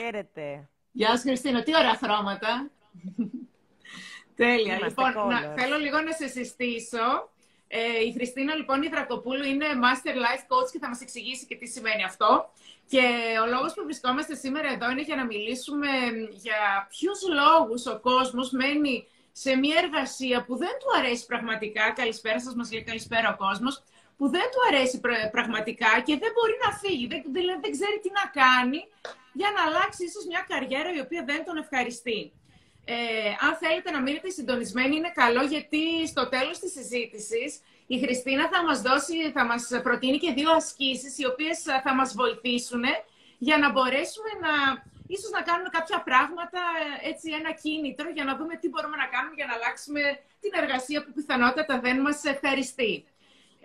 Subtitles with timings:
[0.00, 0.68] Χαίρετε.
[0.92, 2.70] Γεια σου Χριστίνα, τι ωραία χρώματα.
[4.36, 4.78] Τέλεια.
[4.82, 7.30] λοιπόν, να, θέλω λίγο να σε συστήσω.
[7.68, 11.56] Ε, η Χριστίνα λοιπόν η Δρακοπούλου είναι Master Life Coach και θα μας εξηγήσει και
[11.56, 12.50] τι σημαίνει αυτό.
[12.86, 13.04] Και
[13.42, 15.88] ο λόγος που βρισκόμαστε σήμερα εδώ είναι για να μιλήσουμε
[16.30, 21.92] για ποιους λόγους ο κόσμος μένει σε μια εργασία που δεν του αρέσει πραγματικά.
[21.92, 23.82] Καλησπέρα σας, μας λέει καλησπέρα ο κόσμος
[24.16, 25.00] που δεν του αρέσει
[25.30, 28.80] πραγματικά και δεν μπορεί να φύγει, δεν, δεν, δεν ξέρει τι να κάνει
[29.40, 32.20] για να αλλάξει ίσως μια καριέρα η οποία δεν τον ευχαριστεί.
[32.84, 32.94] Ε,
[33.46, 37.50] αν θέλετε να μείνετε συντονισμένοι είναι καλό γιατί στο τέλος της συζήτησης
[37.86, 42.14] η Χριστίνα θα μας δώσει, θα μας προτείνει και δύο ασκήσεις οι οποίες θα μας
[42.14, 42.84] βοηθήσουν
[43.38, 44.52] για να μπορέσουμε να
[45.14, 46.60] ίσως να κάνουμε κάποια πράγματα,
[47.10, 50.02] έτσι ένα κίνητρο για να δούμε τι μπορούμε να κάνουμε για να αλλάξουμε
[50.42, 53.04] την εργασία που πιθανότατα δεν μας ευχαριστεί.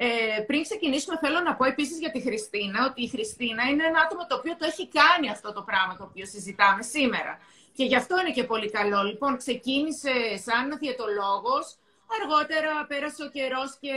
[0.03, 3.99] Ε, πριν ξεκινήσουμε, θέλω να πω επίσης για τη Χριστίνα ότι η Χριστίνα είναι ένα
[3.99, 7.39] άτομο το οποίο το έχει κάνει αυτό το πράγμα το οποίο συζητάμε σήμερα.
[7.73, 9.03] Και γι' αυτό είναι και πολύ καλό.
[9.03, 10.13] Λοιπόν, ξεκίνησε
[10.45, 11.66] σαν διαιτολόγος,
[12.17, 13.93] αργότερα πέρασε ο καιρός και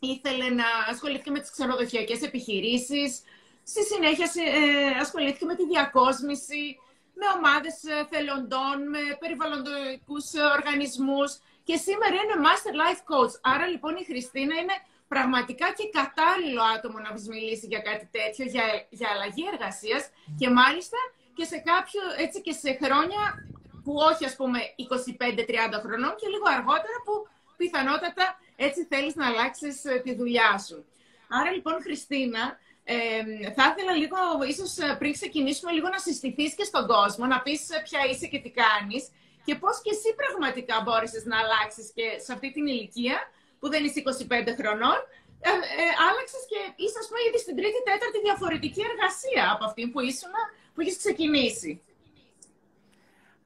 [0.00, 3.22] ήθελε να ασχοληθεί με τις ξενοδοχειακές επιχειρήσεις.
[3.62, 6.62] Στη συνέχεια ε, ασχολήθηκε με τη διακόσμηση,
[7.18, 10.26] με ομάδες ε, θελοντών, με περιβαλλοντικούς
[10.56, 11.30] οργανισμούς
[11.68, 13.34] και σήμερα είναι Master Life Coach.
[13.52, 14.76] Άρα λοιπόν η Χριστίνα είναι
[15.08, 18.66] πραγματικά και κατάλληλο άτομο να μιλήσει για κάτι τέτοιο, για,
[18.98, 20.02] για αλλαγή εργασίας
[20.38, 20.98] και μάλιστα
[21.36, 23.22] και σε κάποιο, έτσι και σε χρόνια
[23.84, 24.58] που όχι ας πούμε
[25.74, 27.14] 25-30 χρονών και λίγο αργότερα που
[27.56, 28.26] πιθανότατα
[28.56, 30.84] έτσι θέλεις να αλλάξεις ε, τη δουλειά σου.
[31.28, 32.96] Άρα λοιπόν Χριστίνα, ε,
[33.56, 34.16] θα ήθελα λίγο,
[34.48, 38.26] ίσως ε, πριν ξεκινήσουμε λίγο να συστηθείς και στον κόσμο, να πεις ε, ποια είσαι
[38.26, 39.02] και τι κάνεις
[39.44, 43.18] και πώς και εσύ πραγματικά μπόρεσες να αλλάξεις και σε αυτή την ηλικία
[43.66, 44.98] που δεν είσαι 25 χρονών,
[45.48, 45.50] ε,
[45.82, 50.00] ε, άλλαξες και είσαι ας πούμε ήδη στην τρίτη, τέταρτη διαφορετική εργασία από αυτή που
[50.00, 50.34] ήσουν,
[50.72, 51.72] που έχεις ξεκινήσει.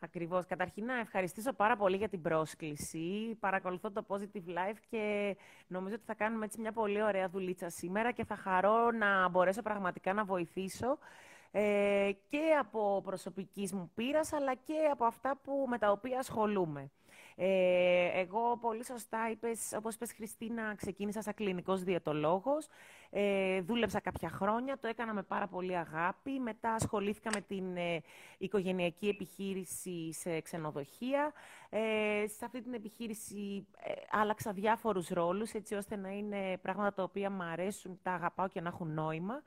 [0.00, 0.46] Ακριβώς.
[0.46, 3.36] Καταρχήν να ευχαριστήσω πάρα πολύ για την πρόσκληση.
[3.40, 8.12] Παρακολουθώ το Positive Life και νομίζω ότι θα κάνουμε έτσι μια πολύ ωραία δουλίτσα σήμερα
[8.12, 10.98] και θα χαρώ να μπορέσω πραγματικά να βοηθήσω
[11.50, 16.90] ε, και από προσωπικής μου πείρας, αλλά και από αυτά που, με τα οποία ασχολούμαι.
[17.42, 22.66] Ε, εγώ πολύ σωστά είπες, όπως είπες Χριστίνα, ξεκίνησα σαν κλινικός διαιτολόγος.
[23.10, 26.38] Ε, δούλεψα κάποια χρόνια, το έκανα με πάρα πολύ αγάπη.
[26.40, 28.00] Μετά ασχολήθηκα με την ε,
[28.38, 31.32] οικογενειακή επιχείρηση σε ξενοδοχεία.
[31.70, 37.02] Ε, σε αυτή την επιχείρηση ε, άλλαξα διάφορους ρόλους, έτσι ώστε να είναι πράγματα τα
[37.02, 39.42] οποία μου αρέσουν, τα αγαπάω και να έχουν νόημα.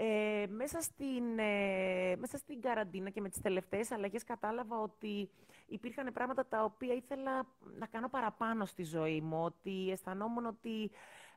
[0.00, 5.30] Ε, μέσα, στην, ε, μέσα στην καραντίνα και με τις τελευταίες αλλαγές κατάλαβα ότι
[5.68, 7.46] υπήρχαν πράγματα τα οποία ήθελα
[7.78, 10.90] να κάνω παραπάνω στη ζωή μου, ότι αισθανόμουν ότι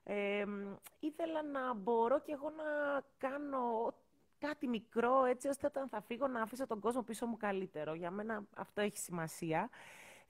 [0.04, 0.46] ε,
[1.00, 3.94] ήθελα να μπορώ και εγώ να κάνω
[4.40, 7.94] κάτι μικρό, έτσι ώστε όταν θα φύγω να αφήσω τον κόσμο πίσω μου καλύτερο.
[7.94, 9.70] Για μένα αυτό έχει σημασία.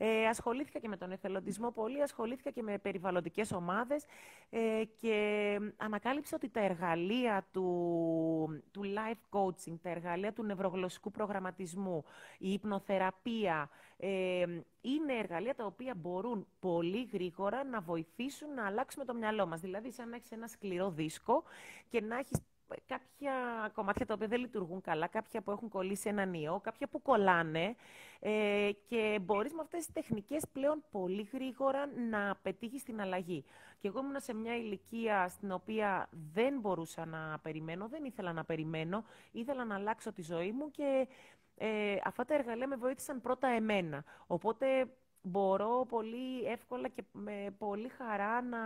[0.04, 4.06] Ε, ασχολήθηκα και με τον εθελοντισμό πολύ, ασχολήθηκα και με περιβαλλοντικές ομάδες
[4.50, 12.04] ε, και ανακάλυψα ότι τα εργαλεία του, του life coaching, τα εργαλεία του νευρογλωσσικού προγραμματισμού,
[12.38, 14.46] η υπνοθεραπεία, ε,
[14.82, 19.62] είναι εργαλεία τα οποία μπορούν πολύ γρήγορα να βοηθήσουν να αλλάξουμε το μυαλό μας.
[19.62, 21.44] Δηλαδή, σαν να έχεις ένα σκληρό δίσκο
[21.90, 22.42] και να έχεις
[22.88, 23.34] κάποια
[23.74, 27.76] κομμάτια τα οποία δεν λειτουργούν καλά, κάποια που έχουν κολλήσει έναν ιό, κάποια που κολλάνε
[28.20, 33.44] ε, και μπορείς με αυτές τις τεχνικές πλέον πολύ γρήγορα να πετύχεις την αλλαγή.
[33.80, 38.44] Και εγώ ήμουν σε μια ηλικία στην οποία δεν μπορούσα να περιμένω, δεν ήθελα να
[38.44, 41.08] περιμένω, ήθελα να αλλάξω τη ζωή μου και
[41.56, 44.04] ε, αυτά τα εργαλεία με βοήθησαν πρώτα εμένα.
[44.28, 44.88] Οπότε
[45.22, 48.60] μπορώ πολύ εύκολα και με πολύ χαρά να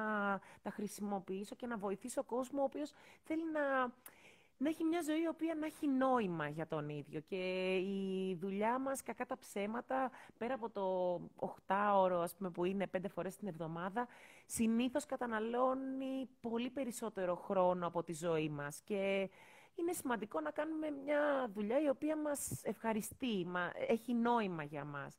[0.61, 2.91] τα χρησιμοποιήσω και να βοηθήσω κόσμο ο οποίος
[3.23, 3.81] θέλει να,
[4.57, 7.19] να έχει μια ζωή η οποία να έχει νόημα για τον ίδιο.
[7.19, 11.15] Και η δουλειά μας, κακά τα ψέματα, πέρα από το
[11.67, 14.07] 8ωρο ας πούμε, που είναι πέντε φορές την εβδομάδα,
[14.45, 18.81] συνήθως καταναλώνει πολύ περισσότερο χρόνο από τη ζωή μας.
[18.83, 19.29] Και
[19.75, 23.47] είναι σημαντικό να κάνουμε μια δουλειά η οποία μας ευχαριστεί,
[23.87, 25.17] έχει νόημα για μας.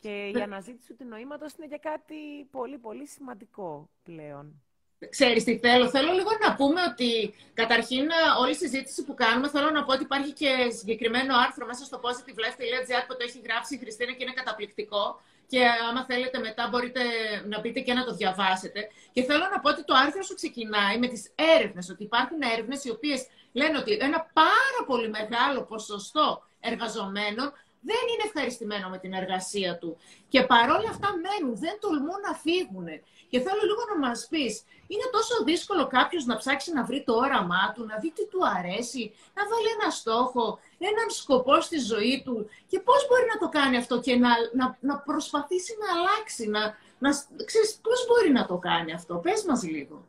[0.00, 4.62] Και η αναζήτηση του νοήματος είναι για κάτι πολύ, πολύ σημαντικό πλέον.
[5.10, 5.88] Ξέρεις τι θέλω.
[5.88, 8.08] Θέλω λίγο να πούμε ότι καταρχήν
[8.40, 12.00] όλη η συζήτηση που κάνουμε θέλω να πω ότι υπάρχει και συγκεκριμένο άρθρο μέσα στο
[12.02, 17.02] positivelife.gr που το έχει γράψει η Χριστίνα και είναι καταπληκτικό και άμα θέλετε μετά μπορείτε
[17.48, 18.88] να πείτε και να το διαβάσετε.
[19.12, 22.84] Και θέλω να πω ότι το άρθρο σου ξεκινάει με τις έρευνες, ότι υπάρχουν έρευνες
[22.84, 29.12] οι οποίες λένε ότι ένα πάρα πολύ μεγάλο ποσοστό εργαζομένων δεν είναι ευχαριστημένο με την
[29.12, 29.96] εργασία του.
[30.28, 32.86] Και παρόλα αυτά μένουν, δεν τολμούν να φύγουν.
[33.30, 37.14] Και θέλω λίγο να μας πεις, είναι τόσο δύσκολο κάποιος να ψάξει να βρει το
[37.14, 42.22] όραμά του, να δει τι του αρέσει, να βάλει ένα στόχο, έναν σκοπό στη ζωή
[42.24, 46.46] του και πώς μπορεί να το κάνει αυτό και να, να, να προσπαθήσει να αλλάξει,
[46.48, 46.60] να,
[46.98, 47.10] να,
[47.44, 49.14] ξέρεις, πώς μπορεί να το κάνει αυτό.
[49.14, 50.04] Πες μας λίγο.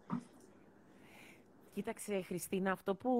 [1.73, 3.11] Κοίταξε, Χριστίνα, αυτό που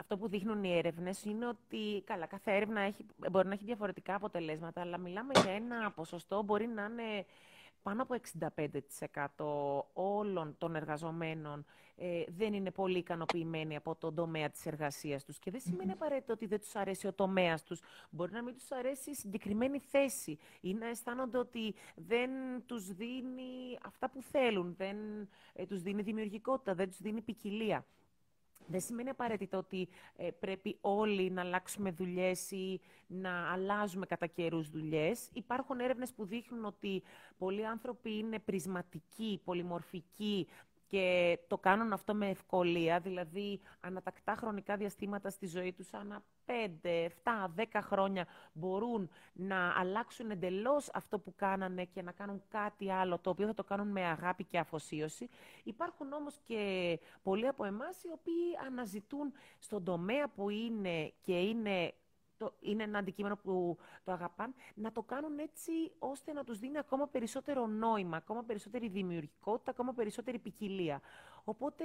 [0.00, 4.14] αυτό που δείχνουν οι έρευνες είναι ότι, καλά, κάθε έρευνα έχει, μπορεί να έχει διαφορετικά
[4.14, 7.26] αποτελέσματα, αλλά μιλάμε για ένα ποσοστό, μπορεί να είναι
[7.82, 8.14] πάνω από
[9.36, 11.64] 65% όλων των εργαζομένων
[11.96, 15.38] ε, δεν είναι πολύ ικανοποιημένοι από τον τομέα της εργασίας τους.
[15.38, 17.80] Και δεν σημαίνει απαραίτητο ότι δεν τους αρέσει ο τομέας τους.
[18.10, 22.30] Μπορεί να μην τους αρέσει η συγκεκριμένη θέση ή να αισθάνονται ότι δεν
[22.66, 24.96] τους δίνει αυτά που θέλουν, δεν
[25.52, 27.84] ε, τους δίνει δημιουργικότητα, δεν τους δίνει ποικιλία.
[28.66, 34.70] Δεν σημαίνει απαραίτητο ότι ε, πρέπει όλοι να αλλάξουμε δουλειές ή να αλλάζουμε κατά καιρούς
[34.70, 35.28] δουλειές.
[35.32, 37.02] Υπάρχουν έρευνες που δείχνουν ότι
[37.38, 40.46] πολλοί άνθρωποι είναι πρισματικοί, πολυμορφικοί,
[40.92, 46.52] και το κάνουν αυτό με ευκολία, δηλαδή ανατακτά χρονικά διαστήματα στη ζωή τους, ανά 5,
[46.84, 53.18] 7, 10 χρόνια μπορούν να αλλάξουν εντελώς αυτό που κάνανε και να κάνουν κάτι άλλο,
[53.18, 55.28] το οποίο θα το κάνουν με αγάπη και αφοσίωση.
[55.62, 61.94] Υπάρχουν όμως και πολλοί από εμάς οι οποίοι αναζητούν στον τομέα που είναι και είναι
[62.42, 66.78] το, είναι ένα αντικείμενο που το αγαπάν, να το κάνουν έτσι ώστε να τους δίνει
[66.78, 71.00] ακόμα περισσότερο νόημα, ακόμα περισσότερη δημιουργικότητα, ακόμα περισσότερη ποικιλία.
[71.44, 71.84] Οπότε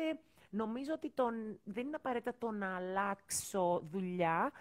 [0.50, 4.52] νομίζω ότι τον, δεν είναι απαραίτητα το να αλλάξω δουλειά,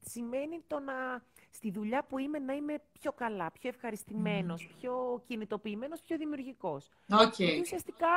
[0.00, 6.00] σημαίνει το να στη δουλειά που είμαι να είμαι πιο καλά, πιο ευχαριστημένος, πιο κινητοποιημένος,
[6.00, 6.90] πιο δημιουργικός.
[7.08, 7.58] Okay.
[7.60, 8.08] ουσιαστικά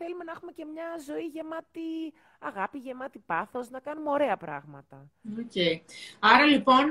[0.00, 1.88] θέλουμε να έχουμε και μια ζωή γεμάτη
[2.38, 4.96] αγάπη, γεμάτη πάθος, να κάνουμε ωραία πράγματα.
[5.40, 5.74] Okay.
[6.18, 6.84] Άρα λοιπόν,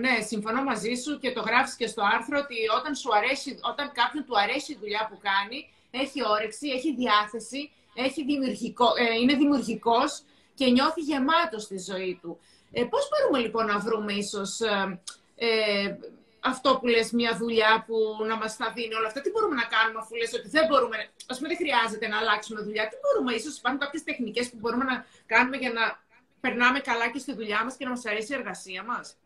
[0.00, 3.92] ναι, συμφωνώ μαζί σου και το γράφεις και στο άρθρο ότι όταν, σου αρέσει, όταν
[3.92, 5.58] κάποιον του αρέσει η δουλειά που κάνει,
[5.90, 10.22] έχει όρεξη, έχει διάθεση, έχει δημιουργικό, ε, είναι δημιουργικός
[10.54, 12.38] και νιώθει γεμάτος στη ζωή του.
[12.72, 15.00] Ε, πώς μπορούμε λοιπόν να βρούμε ίσως ε,
[15.34, 15.96] ε
[16.44, 17.96] αυτό που λες, μια δουλειά που
[18.26, 19.20] να μας θα δίνει όλα αυτά.
[19.20, 20.96] Τι μπορούμε να κάνουμε αφού λες ότι δεν μπορούμε,
[21.26, 22.88] ας πούμε δεν χρειάζεται να αλλάξουμε δουλειά.
[22.88, 26.02] Τι μπορούμε, ίσως υπάρχουν κάποιες τεχνικές που μπορούμε να κάνουμε για να
[26.40, 29.16] περνάμε καλά και στη δουλειά μας και να μας αρέσει η εργασία μας;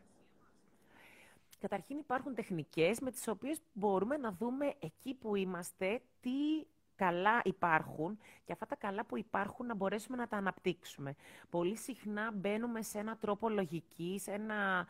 [1.61, 6.67] Καταρχήν υπάρχουν τεχνικές με τις οποίες μπορούμε να δούμε εκεί που είμαστε τι
[6.99, 11.15] καλά υπάρχουν και αυτά τα καλά που υπάρχουν να μπορέσουμε να τα αναπτύξουμε.
[11.51, 14.87] Πολύ συχνά μπαίνουμε σε ένα τρόπο λογικής, σε ένα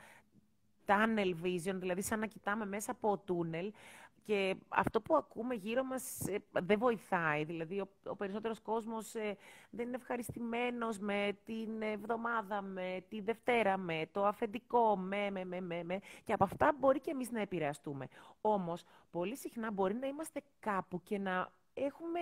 [0.88, 3.72] tunnel vision, δηλαδή σαν να κοιτάμε μέσα από τούνελ
[4.28, 7.44] και αυτό που ακούμε γύρω μας ε, δεν βοηθάει.
[7.44, 9.36] Δηλαδή, ο, ο περισσότερος κόσμος ε,
[9.70, 15.60] δεν είναι ευχαριστημένος με την εβδομάδα, με τη Δευτέρα, με το αφεντικό, με, με, με,
[15.60, 15.98] με, με.
[16.24, 18.08] Και από αυτά μπορεί και εμείς να επηρεαστούμε.
[18.40, 21.52] Όμως, πολύ συχνά μπορεί να είμαστε κάπου και να
[21.86, 22.20] έχουμε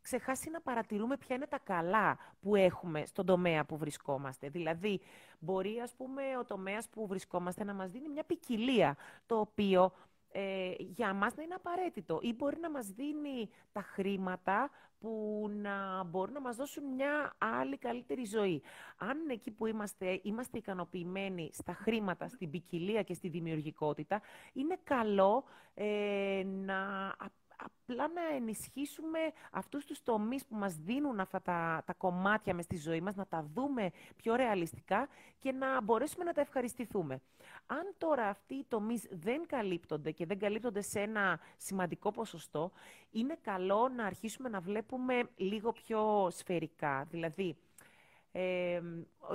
[0.00, 4.48] ξεχάσει να παρατηρούμε ποια είναι τα καλά που έχουμε στον τομέα που βρισκόμαστε.
[4.48, 5.00] Δηλαδή,
[5.38, 8.96] μπορεί, ας πούμε, ο τομέας που βρισκόμαστε να μας δίνει μια ποικιλία,
[9.26, 9.92] το οποίο
[10.32, 14.70] ε, για μας να είναι απαραίτητο ή μπορεί να μας δίνει τα χρήματα
[15.00, 18.62] που να μπορούν να μας δώσουν μια άλλη καλύτερη ζωή.
[18.98, 24.20] Αν εκεί που είμαστε, είμαστε ικανοποιημένοι στα χρήματα, στην ποικιλία και στη δημιουργικότητα,
[24.52, 25.44] είναι καλό
[25.74, 27.14] ε, να
[27.58, 29.18] απλά να ενισχύσουμε
[29.52, 33.26] αυτούς τους τομείς που μας δίνουν αυτά τα, τα κομμάτια μες στη ζωή μας, να
[33.26, 35.08] τα δούμε πιο ρεαλιστικά
[35.38, 37.20] και να μπορέσουμε να τα ευχαριστηθούμε.
[37.66, 42.70] Αν τώρα αυτοί οι τομείς δεν καλύπτονται και δεν καλύπτονται σε ένα σημαντικό ποσοστό,
[43.10, 47.06] είναι καλό να αρχίσουμε να βλέπουμε λίγο πιο σφαιρικά.
[47.10, 47.56] Δηλαδή,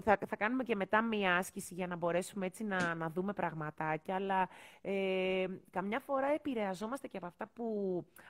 [0.03, 4.15] θα, θα κάνουμε και μετά μία άσκηση για να μπορέσουμε έτσι να, να δούμε πραγματάκια,
[4.15, 4.49] αλλά
[4.81, 7.65] ε, καμιά φορά επηρεαζόμαστε και από αυτά που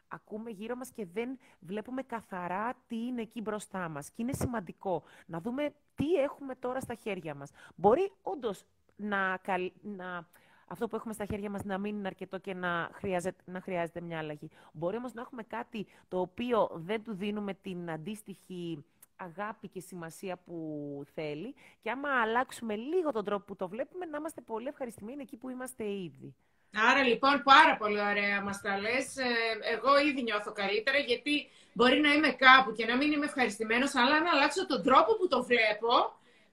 [0.07, 4.09] ακούμε γύρω μας και δεν βλέπουμε καθαρά τι είναι εκεί μπροστά μας.
[4.09, 7.51] Και είναι σημαντικό να δούμε τι έχουμε τώρα στα χέρια μας.
[7.75, 8.65] Μπορεί όντως
[8.95, 9.39] να,
[9.81, 10.27] να
[10.67, 14.01] αυτό που έχουμε στα χέρια μας να μην είναι αρκετό και να χρειάζεται, να χρειάζεται
[14.01, 14.49] μια αλλαγή.
[14.73, 18.85] Μπορεί όμως να έχουμε κάτι το οποίο δεν του δίνουμε την αντίστοιχη
[19.23, 20.57] αγάπη και σημασία που
[21.13, 25.37] θέλει και άμα αλλάξουμε λίγο τον τρόπο που το βλέπουμε, να είμαστε πολύ ευχαριστημένοι εκεί
[25.37, 26.35] που είμαστε ήδη.
[26.89, 29.17] Άρα λοιπόν πάρα πολύ ωραία μας τα λες.
[29.17, 29.31] Ε,
[29.73, 34.15] εγώ ήδη νιώθω καλύτερα γιατί μπορεί να είμαι κάπου και να μην είμαι ευχαριστημένος, αλλά
[34.15, 35.93] αν αλλάξω τον τρόπο που το βλέπω,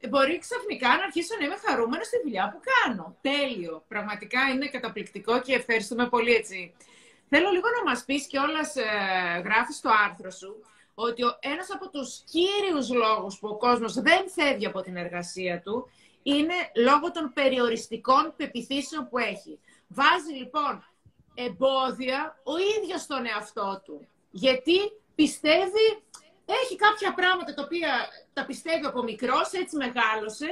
[0.09, 3.17] μπορεί ξαφνικά να αρχίσω να είμαι χαρούμενος στη δουλειά που κάνω.
[3.21, 3.85] Τέλειο.
[3.89, 6.75] Πραγματικά είναι καταπληκτικό και ευχαριστούμε πολύ έτσι.
[7.29, 8.83] Θέλω λίγο να μας πεις και όλας ε,
[9.45, 10.63] γράφεις το άρθρο σου
[11.01, 15.61] ότι ο, ένας από τους κύριους λόγους που ο κόσμος δεν φεύγει από την εργασία
[15.61, 15.91] του
[16.23, 19.59] είναι λόγω των περιοριστικών πεπιθήσεων που έχει.
[19.89, 20.85] Βάζει λοιπόν
[21.35, 24.09] εμπόδια ο ίδιος στον εαυτό του.
[24.31, 24.79] Γιατί
[25.15, 25.87] πιστεύει,
[26.63, 30.51] έχει κάποια πράγματα τα οποία τα πιστεύει από μικρός, έτσι μεγάλωσε,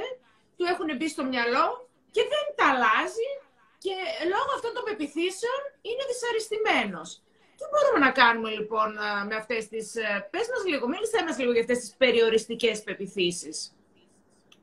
[0.57, 3.29] του έχουν μπει στο μυαλό και δεν τα αλλάζει
[3.77, 3.95] και
[4.33, 7.21] λόγω αυτών των πεπιθήσεων είναι δυσαρεστημένος.
[7.59, 8.93] Τι μπορούμε να κάνουμε λοιπόν
[9.27, 9.95] με αυτές τις...
[9.95, 13.73] Ε, πες μας λίγο, μίλησέ μας λίγο για αυτές τις περιοριστικές πεπιθήσεις.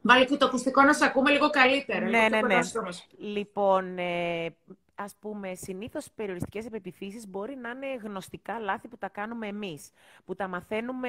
[0.02, 2.08] Βάλει και το ακουστικό να σε ακούμε λίγο καλύτερα.
[2.08, 2.58] Ναι, ναι, ναι.
[3.18, 4.56] Λοιπόν, ε,
[4.94, 9.90] ας πούμε, συνήθως περιοριστικές επιπιθήσεις μπορεί να είναι γνωστικά λάθη που τα κάνουμε εμείς,
[10.24, 11.08] που τα μαθαίνουμε,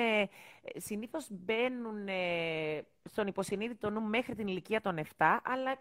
[0.62, 5.80] ε, συνήθως μπαίνουν ε, στον υποσυνείδητο νου μέχρι την ηλικία των 7, αλλά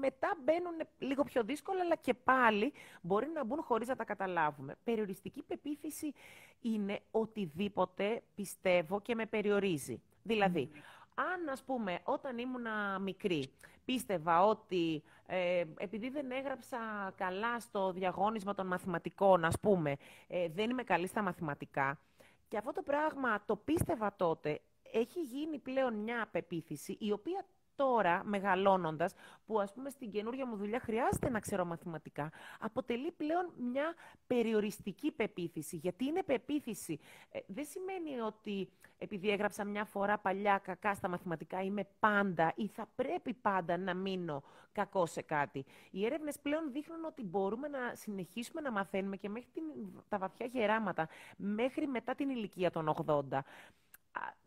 [0.00, 4.76] μετά μπαίνουν λίγο πιο δύσκολα, αλλά και πάλι μπορεί να μπουν χωρίς να τα καταλάβουμε.
[4.84, 6.12] Περιοριστική πεποίθηση
[6.60, 10.02] είναι οτιδήποτε πιστεύω και με περιορίζει.
[10.22, 10.70] Δηλαδή,
[11.14, 13.52] αν, ας πούμε, όταν ήμουνα μικρή,
[13.84, 16.78] πίστευα ότι ε, επειδή δεν έγραψα
[17.16, 22.00] καλά στο διαγώνισμα των μαθηματικών, ας πούμε, ε, δεν είμαι καλή στα μαθηματικά,
[22.48, 24.60] και αυτό το πράγμα το πίστευα τότε,
[24.92, 27.44] έχει γίνει πλέον μια πεποίθηση, η οποία
[27.78, 29.14] τώρα, μεγαλώνοντας,
[29.46, 32.30] που ας πούμε στην καινούργια μου δουλειά χρειάζεται να ξέρω μαθηματικά,
[32.60, 33.94] αποτελεί πλέον μια
[34.26, 35.76] περιοριστική πεποίθηση.
[35.76, 36.98] Γιατί είναι πεποίθηση.
[37.30, 38.68] Ε, δεν σημαίνει ότι
[38.98, 43.94] επειδή έγραψα μια φορά παλιά κακά στα μαθηματικά, είμαι πάντα ή θα πρέπει πάντα να
[43.94, 44.42] μείνω
[44.72, 45.64] κακό σε κάτι.
[45.90, 49.62] Οι έρευνες πλέον δείχνουν ότι μπορούμε να συνεχίσουμε να μαθαίνουμε και μέχρι την,
[50.08, 53.38] τα βαθιά γεράματα, μέχρι μετά την ηλικία των 80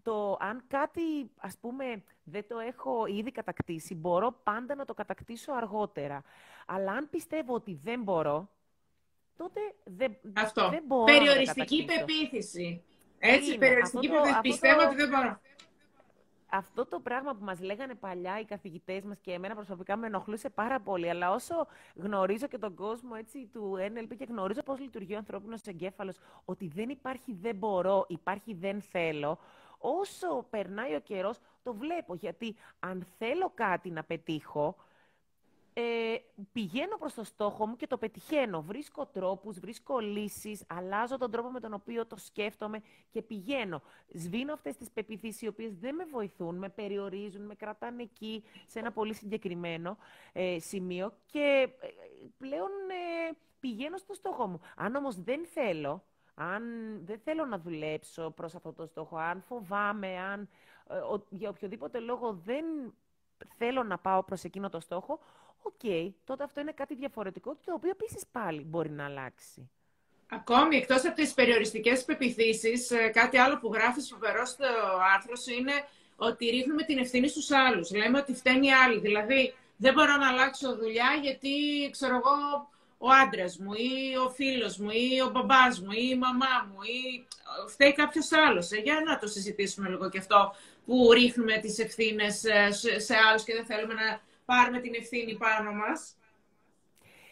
[0.04, 5.52] το αν κάτι, ας πούμε, δεν το έχω ήδη κατακτήσει, μπορώ πάντα να το κατακτήσω
[5.54, 6.24] αργότερα.
[6.66, 8.50] Αλλά αν πιστεύω ότι δεν μπορώ,
[9.38, 10.70] τότε δεν, Αυτό.
[10.70, 12.84] δεν μπορώ Περιοριστική να πεποίθηση.
[13.20, 14.40] Έτσι, περιοριστική πεποίθηση.
[14.42, 15.40] Πιστεύω ότι δεν μπορώ.
[16.54, 20.50] Αυτό το πράγμα που μας λέγανε παλιά οι καθηγητές μας και εμένα προσωπικά με ενοχλούσε
[20.50, 25.14] πάρα πολύ, αλλά όσο γνωρίζω και τον κόσμο έτσι, του NLP και γνωρίζω πώς λειτουργεί
[25.14, 29.38] ο ανθρώπινος εγκέφαλος, ότι δεν υπάρχει δεν μπορώ, υπάρχει δεν θέλω,
[29.78, 32.16] όσο περνάει ο καιρός, το βλέπω.
[32.16, 34.76] Γιατί αν θέλω κάτι να πετύχω,
[35.74, 36.16] ε,
[36.52, 38.62] πηγαίνω προς το στόχο μου και το πετυχαίνω.
[38.62, 43.82] Βρίσκω τρόπους, βρίσκω λύσεις, αλλάζω τον τρόπο με τον οποίο το σκέφτομαι και πηγαίνω.
[44.14, 48.80] Σβήνω αυτές τις πεποιθήσεις οι οποίες δεν με βοηθούν, με περιορίζουν, με κρατάνε εκεί σε
[48.80, 49.98] ένα πολύ συγκεκριμένο
[50.34, 51.88] ε, σημείο και ε,
[52.38, 52.70] πλέον
[53.30, 54.60] ε, πηγαίνω στο στόχο μου.
[54.76, 56.64] Αν όμως δεν θέλω, αν
[57.06, 60.50] δεν θέλω να δουλέψω προς αυτό το στόχο, αν φοβάμαι, αν
[60.90, 60.96] ε,
[61.30, 62.66] για οποιοδήποτε λόγο δεν
[63.58, 65.20] θέλω να πάω προς εκείνο το στόχο,
[65.62, 69.70] οκ, τότε αυτό είναι κάτι διαφορετικό και το οποίο επίσης πάλι μπορεί να αλλάξει.
[70.34, 74.66] Ακόμη, εκτός από τις περιοριστικές πεπιθήσεις, ε, κάτι άλλο που γράφει φοβερό στο
[75.16, 75.74] άρθρο σου είναι
[76.16, 77.92] ότι ρίχνουμε την ευθύνη στους άλλους.
[77.92, 79.00] Λέμε ότι φταίνει οι άλλοι.
[79.00, 81.50] Δηλαδή, δεν μπορώ να αλλάξω δουλειά γιατί,
[81.92, 86.18] ξέρω εγώ, ο άντρας μου ή ο φίλος μου ή ο μπαμπάς μου ή η
[86.18, 87.28] μαμά μου ή
[87.70, 88.72] φταίει κάποιος άλλος.
[88.72, 93.44] Ε, για να το συζητήσουμε λίγο και αυτό που ρίχνουμε τις ευθύνες ε, σε άλλους
[93.44, 96.16] και δεν θέλουμε να πάρουμε την ευθύνη πάνω μας.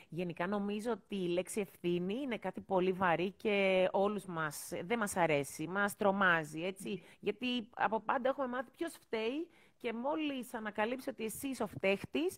[0.09, 5.15] Γενικά νομίζω ότι η λέξη ευθύνη είναι κάτι πολύ βαρύ και όλους μας δεν μας
[5.15, 7.03] αρέσει, μας τρομάζει, έτσι.
[7.19, 9.47] Γιατί από πάντα έχουμε μάθει ποιος φταίει
[9.77, 12.37] και μόλις ανακαλύψει ότι εσύ είσαι ο φταίχτης,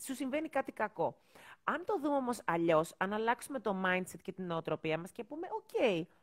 [0.00, 1.18] σου συμβαίνει κάτι κακό.
[1.64, 5.46] Αν το δούμε όμως αλλιώς, αν αλλάξουμε το mindset και την νοοτροπία μας και πούμε
[5.50, 5.80] «ΟΚ,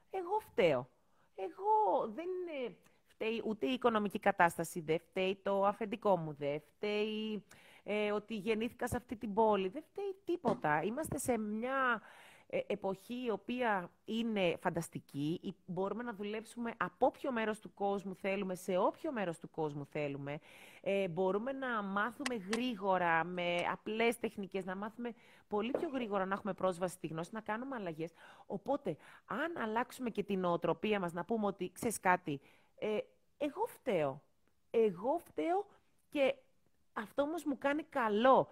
[0.09, 0.89] εγώ φταίω.
[1.35, 2.27] Εγώ δεν
[3.07, 7.43] φταίει ούτε η οικονομική κατάσταση, δεν φταίει το αφεντικό μου, δεν φταίει
[7.83, 10.83] ε, ότι γεννήθηκα σε αυτή την πόλη, δεν φταίει τίποτα.
[10.83, 12.01] Είμαστε σε μια
[12.47, 15.55] ε, εποχή η οποία είναι φανταστική.
[15.65, 20.39] Μπορούμε να δουλέψουμε από όποιο μέρος του κόσμου θέλουμε, σε όποιο μέρος του κόσμου θέλουμε.
[20.81, 25.13] Ε, μπορούμε να μάθουμε γρήγορα, με απλές τεχνικές, να μάθουμε
[25.47, 28.11] πολύ πιο γρήγορα να έχουμε πρόσβαση στη γνώση, να κάνουμε αλλαγές.
[28.45, 32.41] Οπότε, αν αλλάξουμε και την νοοτροπία μας, να πούμε ότι, ξέρεις κάτι,
[32.75, 32.97] ε,
[33.37, 34.21] εγώ φταίω.
[34.69, 35.65] Εγώ φταίω
[36.09, 36.35] και
[36.93, 38.49] αυτό όμως μου κάνει καλό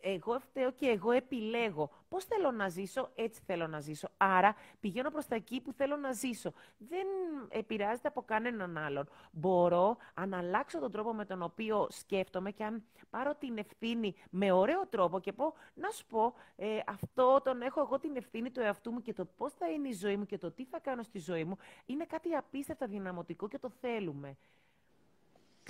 [0.00, 1.90] εγώ φταίω και εγώ επιλέγω.
[2.08, 4.08] Πώς θέλω να ζήσω, έτσι θέλω να ζήσω.
[4.16, 6.52] Άρα πηγαίνω προς τα εκεί που θέλω να ζήσω.
[6.78, 7.06] Δεν
[7.48, 9.08] επηρεάζεται από κανέναν άλλον.
[9.32, 14.52] Μπορώ, αν αλλάξω τον τρόπο με τον οποίο σκέφτομαι και αν πάρω την ευθύνη με
[14.52, 18.60] ωραίο τρόπο και πω, να σου πω, ε, αυτό τον έχω εγώ την ευθύνη του
[18.60, 21.02] εαυτού μου και το πώς θα είναι η ζωή μου και το τι θα κάνω
[21.02, 21.56] στη ζωή μου,
[21.86, 24.36] είναι κάτι απίστευτα δυναμωτικό και το θέλουμε.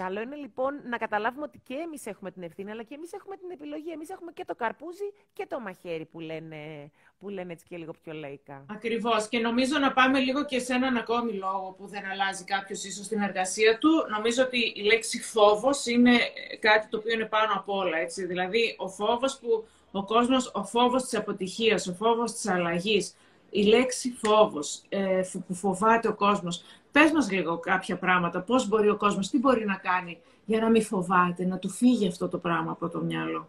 [0.05, 3.37] Καλό είναι λοιπόν να καταλάβουμε ότι και εμείς έχουμε την ευθύνη, αλλά και εμείς έχουμε
[3.37, 3.91] την επιλογή.
[3.91, 7.93] Εμείς έχουμε και το καρπούζι και το μαχαίρι που λένε, που λένε έτσι και λίγο
[8.03, 8.65] πιο λαϊκά.
[8.71, 9.29] Ακριβώς.
[9.29, 13.05] Και νομίζω να πάμε λίγο και σε έναν ακόμη λόγο που δεν αλλάζει κάποιος ίσως
[13.07, 13.91] στην εργασία του.
[14.17, 16.19] Νομίζω ότι η λέξη φόβος είναι
[16.61, 17.99] κάτι το οποίο είναι πάνω απ' όλα.
[17.99, 18.25] Έτσι.
[18.27, 23.15] Δηλαδή, ο φόβος που ο κόσμος, ο φόβος της αποτυχίας, ο φόβος της αλλαγής,
[23.51, 26.63] η λέξη φόβος ε, που φοβάται ο κόσμος.
[26.99, 30.71] Πες μας λίγο κάποια πράγματα, πώς μπορεί ο κόσμος, τι μπορεί να κάνει για να
[30.71, 33.49] μην φοβάται, να του φύγει αυτό το πράγμα από το μυαλό.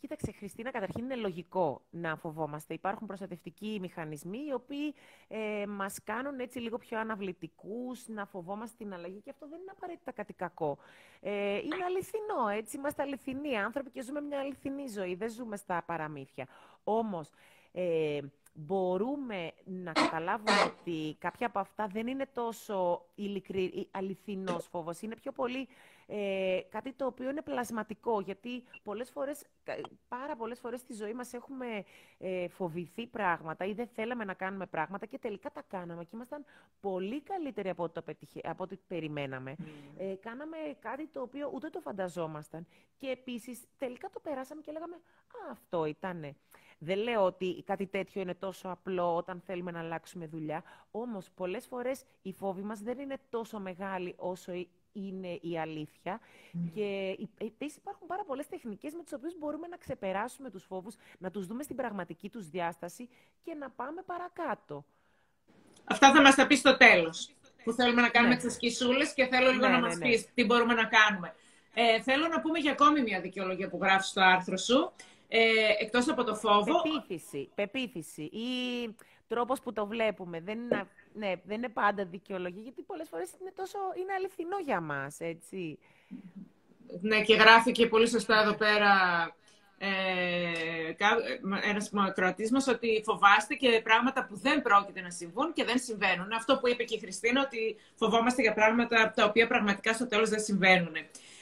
[0.00, 2.74] Κοίταξε, Χριστίνα, καταρχήν είναι λογικό να φοβόμαστε.
[2.74, 4.94] Υπάρχουν προστατευτικοί μηχανισμοί οι οποίοι
[5.28, 9.72] ε, μας κάνουν έτσι λίγο πιο αναβλητικούς, να φοβόμαστε την αλλαγή και αυτό δεν είναι
[9.76, 10.78] απαραίτητα κάτι κακό.
[11.20, 15.82] Ε, είναι αληθινό, έτσι, είμαστε αληθινοί άνθρωποι και ζούμε μια αληθινή ζωή, δεν ζούμε στα
[15.86, 16.46] παραμύθια.
[16.84, 17.30] Όμως,
[17.72, 18.18] ε,
[18.52, 23.88] μπορούμε να καταλάβουμε ότι κάποια από αυτά δεν είναι τόσο ειλικρι...
[23.90, 25.00] αληθινός φόβος.
[25.00, 25.68] Είναι πιο πολύ
[26.12, 29.44] ε, κάτι το οποίο είναι πλασματικό, γιατί πολλές φορές,
[30.08, 31.84] πάρα πολλές φορές στη ζωή μας έχουμε
[32.18, 36.44] ε, φοβηθεί πράγματα ή δεν θέλαμε να κάνουμε πράγματα και τελικά τα κάναμε και ήμασταν
[36.80, 39.56] πολύ καλύτεροι από ό,τι, από ό,τι περιμέναμε.
[39.58, 39.64] Mm.
[39.98, 42.66] Ε, κάναμε κάτι το οποίο ούτε το φανταζόμασταν
[42.96, 46.36] και επίσης τελικά το περάσαμε και λέγαμε «Α, αυτό ήτανε».
[46.82, 51.66] Δεν λέω ότι κάτι τέτοιο είναι τόσο απλό όταν θέλουμε να αλλάξουμε δουλειά, όμως πολλές
[51.66, 54.52] φορές οι φόβοι μας δεν είναι τόσο μεγάλοι όσο
[54.92, 56.20] είναι η αλήθεια.
[56.74, 61.30] Και επίσης υπάρχουν πάρα πολλές τεχνικές με τις οποίες μπορούμε να ξεπεράσουμε τους φόβους, να
[61.30, 63.08] τους δούμε στην πραγματική τους διάσταση
[63.42, 64.84] και να πάμε παρακάτω.
[65.84, 67.34] Αυτά θα μας τα πεις στο τέλος.
[67.64, 68.40] Που θέλουμε να κάνουμε ναι.
[68.40, 70.08] τι ασκησούλε και θέλω λίγο ναι, να ναι, μας ναι.
[70.08, 71.34] πεις τι μπορούμε να κάνουμε.
[71.74, 74.92] Ε, θέλω να πούμε για ακόμη μια δικαιολογία που γράφεις στο άρθρο σου.
[75.32, 75.40] Ε,
[75.78, 76.82] εκτός από το φόβο...
[76.82, 78.48] Πεποίθηση, πεποίθηση ή
[79.28, 80.40] τρόπος που το βλέπουμε.
[80.40, 84.80] Δεν είναι, ναι, δεν είναι πάντα δικαιολογία, γιατί πολλές φορές είναι, τόσο, είναι αληθινό για
[84.80, 85.78] μας, έτσι.
[87.00, 88.92] Ναι, και γράφει και πολύ σωστά εδώ πέρα
[89.78, 90.94] ε,
[91.62, 96.32] ένας κροατής μας ότι φοβάστε και πράγματα που δεν πρόκειται να συμβούν και δεν συμβαίνουν.
[96.32, 100.28] Αυτό που είπε και η Χριστίνα, ότι φοβόμαστε για πράγματα τα οποία πραγματικά στο τέλος
[100.28, 100.92] δεν συμβαίνουν.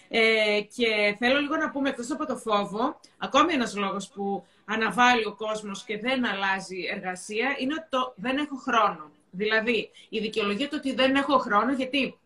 [0.09, 5.27] Ε, και θέλω λίγο να πούμε, εκτός από το φόβο, ακόμη ένας λόγος που αναβάλει
[5.27, 9.11] ο κόσμος και δεν αλλάζει εργασία, είναι ότι το δεν έχω χρόνο.
[9.31, 12.19] Δηλαδή, η δικαιολογία του ότι δεν έχω χρόνο, γιατί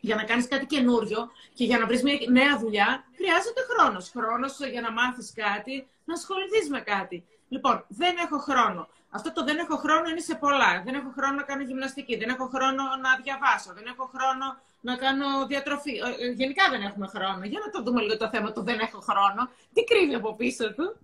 [0.00, 4.10] για να κάνεις κάτι καινούριο και για να βρεις μια νέα δουλειά, χρειάζεται χρόνος.
[4.10, 7.24] Χρόνος για να μάθεις κάτι, να ασχοληθείς με κάτι.
[7.48, 8.88] Λοιπόν, δεν έχω χρόνο.
[9.10, 10.82] Αυτό το δεν έχω χρόνο είναι σε πολλά.
[10.84, 14.96] Δεν έχω χρόνο να κάνω γυμναστική, δεν έχω χρόνο να διαβάσω, δεν έχω χρόνο να
[14.96, 15.90] κάνω διατροφή.
[15.90, 17.44] Ε, ε, γενικά δεν έχουμε χρόνο.
[17.44, 19.50] Για να το δούμε λίγο το θέμα του δεν έχω χρόνο.
[19.72, 20.96] Τι κρύβει από πίσω του.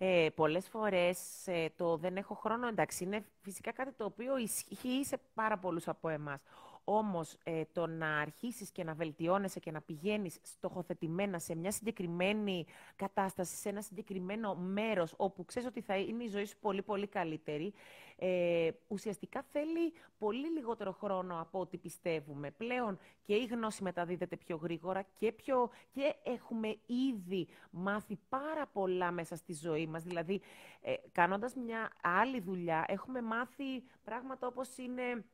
[0.00, 5.04] Ε, πολλές φορές ε, το δεν έχω χρόνο, εντάξει, είναι φυσικά κάτι το οποίο ισχύει
[5.04, 6.40] σε πάρα πολλούς από εμάς.
[6.90, 12.66] Όμως ε, το να αρχίσεις και να βελτιώνεσαι και να πηγαίνεις στοχοθετημένα σε μια συγκεκριμένη
[12.96, 17.06] κατάσταση, σε ένα συγκεκριμένο μέρος όπου ξέρεις ότι θα είναι η ζωή σου πολύ πολύ
[17.06, 17.72] καλύτερη,
[18.16, 22.50] ε, ουσιαστικά θέλει πολύ λιγότερο χρόνο από ό,τι πιστεύουμε.
[22.50, 29.10] Πλέον και η γνώση μεταδίδεται πιο γρήγορα και, πιο, και έχουμε ήδη μάθει πάρα πολλά
[29.10, 30.02] μέσα στη ζωή μας.
[30.02, 30.40] Δηλαδή,
[30.80, 35.24] ε, κάνοντας μια άλλη δουλειά, έχουμε μάθει πράγματα όπως είναι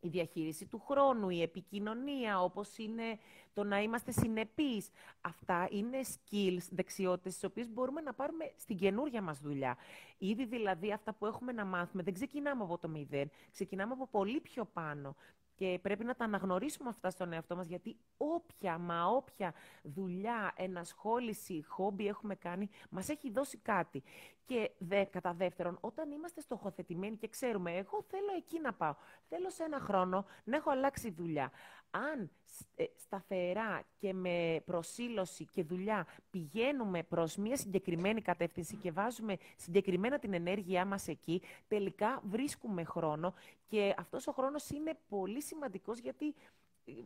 [0.00, 3.18] η διαχείριση του χρόνου, η επικοινωνία, όπως είναι
[3.54, 4.90] το να είμαστε συνεπείς.
[5.20, 9.76] Αυτά είναι skills, δεξιότητες, τις οποίες μπορούμε να πάρουμε στην καινούργια μας δουλειά.
[10.18, 14.40] Ήδη δηλαδή αυτά που έχουμε να μάθουμε, δεν ξεκινάμε από το μηδέν, ξεκινάμε από πολύ
[14.40, 15.16] πιο πάνω.
[15.60, 21.64] Και πρέπει να τα αναγνωρίσουμε αυτά στον εαυτό μας, γιατί όποια, μα όποια δουλειά, ενασχόληση,
[21.68, 24.02] χόμπι έχουμε κάνει, μας έχει δώσει κάτι.
[24.44, 28.94] Και δε, κατά δεύτερον, όταν είμαστε στοχοθετημένοι και ξέρουμε, εγώ θέλω εκεί να πάω,
[29.28, 31.50] θέλω σε ένα χρόνο να έχω αλλάξει δουλειά.
[31.90, 32.30] Αν
[32.76, 40.18] ε, σταθερά και με προσήλωση και δουλειά πηγαίνουμε προς μια συγκεκριμένη κατεύθυνση και βάζουμε συγκεκριμένα
[40.18, 43.34] την ενέργειά μας εκεί, τελικά βρίσκουμε χρόνο
[43.66, 46.34] και αυτός ο χρόνος είναι πολύ σημαντικός γιατί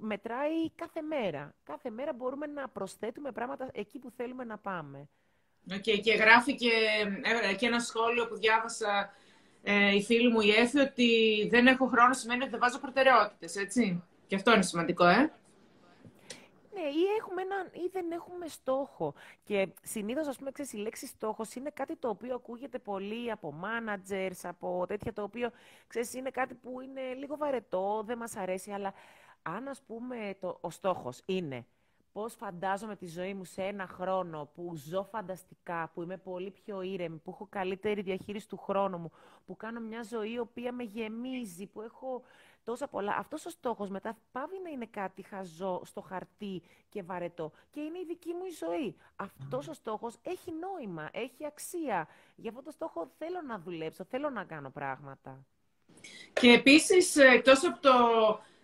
[0.00, 1.54] μετράει κάθε μέρα.
[1.64, 5.08] Κάθε μέρα μπορούμε να προσθέτουμε πράγματα εκεί που θέλουμε να πάμε.
[5.70, 6.70] Okay, και γράφει και,
[7.50, 9.14] ε, και ένα σχόλιο που διάβασα
[9.62, 11.08] ε, η φίλη μου η Έφη ότι
[11.50, 14.02] δεν έχω χρόνο σημαίνει ότι δεν βάζω προτεραιότητες, έτσι.
[14.26, 15.32] Και αυτό είναι σημαντικό, ε.
[16.74, 19.14] Ναι, ή, έχουμε έναν, ή δεν έχουμε στόχο.
[19.44, 23.54] Και συνήθως, ας πούμε, ξέρεις, η λέξη στόχος είναι κάτι το οποίο ακούγεται πολύ από
[23.62, 25.50] managers, από τέτοια το οποίο
[25.86, 28.70] ξέρεις, είναι κάτι που είναι λίγο βαρετό, δεν μας αρέσει.
[28.70, 28.94] Αλλά
[29.42, 31.66] αν, ας πούμε, το, ο στόχος είναι
[32.14, 36.82] πώς φαντάζομαι τη ζωή μου σε ένα χρόνο που ζω φανταστικά, που είμαι πολύ πιο
[36.82, 39.10] ήρεμη, που έχω καλύτερη διαχείριση του χρόνου μου,
[39.46, 42.22] που κάνω μια ζωή η οποία με γεμίζει, που έχω
[42.64, 43.16] τόσα πολλά.
[43.16, 47.98] Αυτός ο στόχος μετά πάβει να είναι κάτι χαζό στο χαρτί και βαρετό και είναι
[47.98, 48.96] η δική μου η ζωή.
[49.16, 52.08] Αυτός ο στόχος έχει νόημα, έχει αξία.
[52.36, 55.44] Για αυτό το στόχο θέλω να δουλέψω, θέλω να κάνω πράγματα.
[56.32, 57.92] Και επίσης, εκτός από το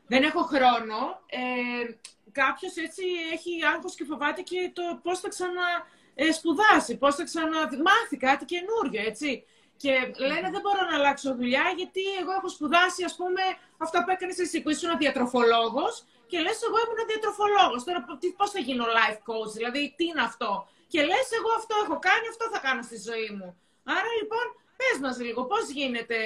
[0.07, 1.95] δεν έχω χρόνο, ε,
[2.33, 8.45] κάποιος έτσι έχει άγχος και φοβάται και το πώς θα ξανασπουδάσει, πώς θα ξαναμάθει κάτι
[8.45, 9.45] καινούριο, έτσι.
[9.83, 9.93] Και
[10.31, 13.43] λένε δεν μπορώ να αλλάξω δουλειά γιατί εγώ έχω σπουδάσει, ας πούμε,
[13.85, 15.95] αυτά που έκανες εσύ που ήσουν διατροφολόγος
[16.31, 17.81] και λες εγώ ήμουν διατροφολόγος.
[17.87, 18.01] Τώρα
[18.38, 20.51] πώς θα γίνω life coach, δηλαδή τι είναι αυτό.
[20.93, 23.49] Και λες εγώ αυτό έχω κάνει, αυτό θα κάνω στη ζωή μου.
[23.97, 24.45] Άρα λοιπόν
[24.79, 26.19] πες μας λίγο πώς γίνεται,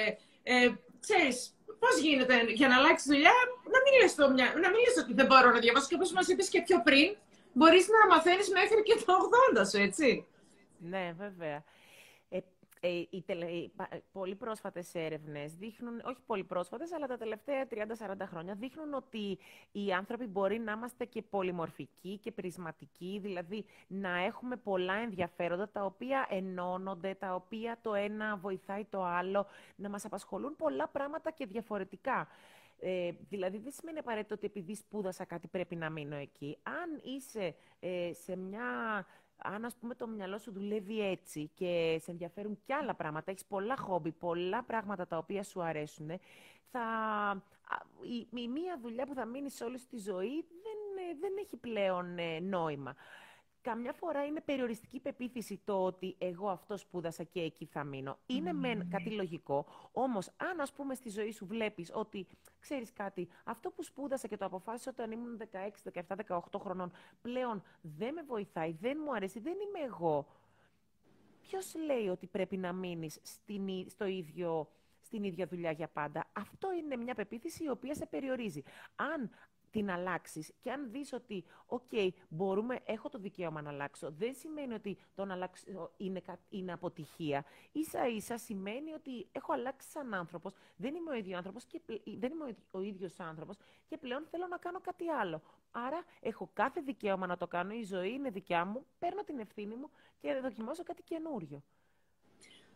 [0.53, 0.69] ε,
[1.05, 1.37] ξέρεις,
[1.81, 3.35] πώς γίνεται για να αλλάξεις δουλειά,
[3.73, 4.23] να μην λες, το,
[4.63, 7.09] να μην λες ότι δεν μπορώ να διαβάσω και όπως μας είπες και πιο πριν,
[7.57, 9.13] μπορείς να μαθαίνεις μέχρι και το
[9.61, 10.09] 80 σου, έτσι.
[10.91, 11.59] Ναι, βέβαια.
[12.85, 13.71] Ε, οι, τελε, οι
[14.11, 17.75] πολύ πρόσφατες έρευνες δείχνουν, όχι πολύ πρόσφατες, αλλά τα τελευταία 30-40
[18.25, 19.37] χρόνια, δείχνουν ότι
[19.71, 25.85] οι άνθρωποι μπορεί να είμαστε και πολυμορφικοί και πρισματικοί, δηλαδή να έχουμε πολλά ενδιαφέροντα, τα
[25.85, 31.45] οποία ενώνονται, τα οποία το ένα βοηθάει το άλλο, να μας απασχολούν πολλά πράγματα και
[31.45, 32.27] διαφορετικά.
[32.79, 36.57] Ε, δηλαδή, δεν σημαίνει απαραίτητο ότι επειδή σπούδασα κάτι πρέπει να μείνω εκεί.
[36.63, 39.05] Αν είσαι ε, σε μια
[39.37, 43.45] αν ας πούμε το μυαλό σου δουλεύει έτσι και σε ενδιαφέρουν κι άλλα πράγματα, έχεις
[43.45, 46.09] πολλά χόμπι, πολλά πράγματα τα οποία σου αρέσουν,
[46.71, 46.81] θα...
[48.01, 52.17] η, η μία δουλειά που θα μείνει όλη τη ζωή δεν, ε, δεν έχει πλέον
[52.17, 52.95] ε, νόημα
[53.65, 58.17] καμιά φορά είναι περιοριστική πεποίθηση το ότι εγώ αυτός σπούδασα και εκεί θα μείνω.
[58.25, 58.55] Είναι mm.
[58.55, 62.27] μεν κάτι λογικό, όμως αν ας πούμε στη ζωή σου βλέπεις ότι,
[62.59, 65.41] ξέρεις κάτι, αυτό που σπούδασα και το αποφάσισα όταν ήμουν
[65.91, 70.27] 16, 17, 18 χρονών, πλέον δεν με βοηθάει, δεν μου αρέσει, δεν είμαι εγώ.
[71.41, 73.19] Ποιος λέει ότι πρέπει να μείνεις
[73.87, 74.69] στο ίδιο
[75.01, 78.63] στην ίδια δουλειά για πάντα; Αυτό είναι μια πεποίθηση η οποία σε περιορίζει.
[78.95, 79.29] Αν
[79.75, 80.53] την αλλάξεις.
[80.59, 85.25] Και αν δεις ότι, OK, μπορούμε, έχω το δικαίωμα να αλλάξω, δεν σημαίνει ότι το
[85.25, 87.45] να αλλάξω είναι, είναι αποτυχία.
[87.91, 91.81] σα ίσα σημαίνει ότι έχω αλλάξει σαν άνθρωπος, δεν είμαι ο ίδιος άνθρωπος και
[92.17, 93.57] δεν είμαι ο ίδιος άνθρωπος
[93.87, 95.41] και πλέον θέλω να κάνω κάτι άλλο.
[95.71, 97.73] Άρα έχω κάθε δικαίωμα να το κάνω.
[97.73, 101.63] Η ζωή είναι δικιά μου, παίρνω την ευθύνη μου και δοκιμάζω κάτι καινούριο.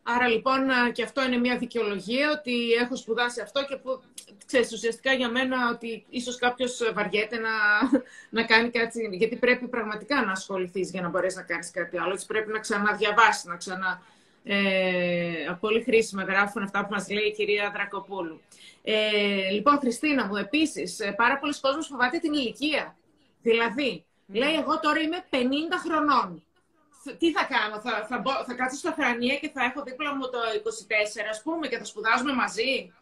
[0.04, 0.60] Άρα λοιπόν
[0.92, 4.02] και αυτό είναι μια δικαιολογία ότι έχω σπουδάσει αυτό και που
[4.46, 7.50] ξέρεις ουσιαστικά για μένα ότι ίσως κάποιος βαριέται να,
[8.40, 12.14] να κάνει κάτι γιατί πρέπει πραγματικά να ασχοληθείς για να μπορέσεις να κάνεις κάτι άλλο.
[12.14, 14.02] Έτσι πρέπει να ξαναδιαβάσεις, να ξανα...
[14.44, 18.42] Ε, πολύ χρήσιμα γράφουν αυτά που μας λέει η κυρία Δρακοπούλου.
[18.84, 22.96] Ε, λοιπόν, Χριστίνα μου, επίσης, ε, πάρα πολλοί κόσμος φοβάται την ηλικία.
[23.42, 25.36] Δηλαδή, λέει εγώ τώρα είμαι 50
[25.86, 26.44] χρονών
[27.18, 30.40] τι θα κάνω, θα, θα, θα κάτσω στα Θρανία και θα έχω δίπλα μου το
[30.64, 32.94] 24, ας πούμε, και θα σπουδάζουμε μαζί.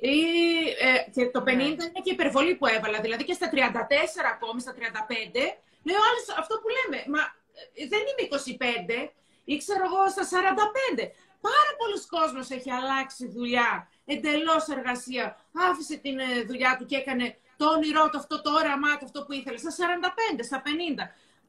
[0.00, 0.18] Ή,
[0.86, 1.62] ε, και το 50 ναι.
[1.62, 3.00] είναι και η υπερβολή που έβαλα.
[3.00, 3.56] Δηλαδή και στα 34
[4.34, 4.78] ακόμη, στα 35,
[5.86, 7.22] λέω άλλες, αυτό που λέμε, μα
[7.80, 8.24] ε, δεν είμαι
[9.04, 9.10] 25,
[9.44, 10.24] ή ξέρω εγώ στα
[10.96, 11.10] 45.
[11.40, 15.24] Πάρα πολλοί κόσμος έχει αλλάξει δουλειά, εντελώς εργασία,
[15.68, 19.24] άφησε την ε, δουλειά του και έκανε το όνειρό του, αυτό το όραμά του, αυτό
[19.24, 20.68] που ήθελε, στα 45, στα 50.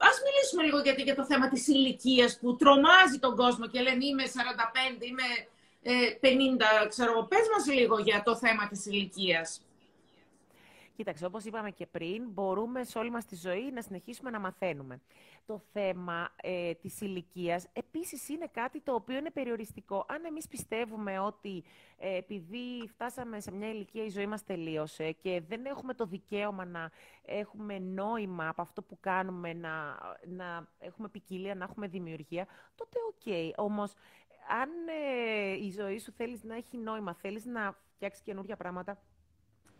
[0.08, 4.04] Ας μιλήσουμε λίγο γιατί για το θέμα της ηλικίας που τρομάζει τον κόσμο και λένε
[4.04, 5.28] είμαι 45, είμαι
[6.20, 7.24] 50, ε, ξέρω εγώ.
[7.24, 9.60] Πες μας λίγο για το θέμα της ηλικίας.
[11.00, 15.00] Κοίταξε, όπως είπαμε και πριν, μπορούμε σε όλη μας τη ζωή να συνεχίσουμε να μαθαίνουμε.
[15.46, 20.04] Το θέμα ε, της ηλικίας επίσης είναι κάτι το οποίο είναι περιοριστικό.
[20.08, 21.64] Αν εμείς πιστεύουμε ότι
[21.98, 26.64] ε, επειδή φτάσαμε σε μια ηλικία η ζωή μας τελείωσε και δεν έχουμε το δικαίωμα
[26.64, 26.90] να
[27.22, 33.22] έχουμε νόημα από αυτό που κάνουμε, να, να έχουμε ποικιλία, να έχουμε δημιουργία, τότε OK.
[33.24, 33.50] Okay.
[33.56, 33.92] Όμως,
[34.62, 38.98] αν ε, η ζωή σου θέλεις να έχει νόημα, θέλεις να φτιάξεις καινούργια πράγματα,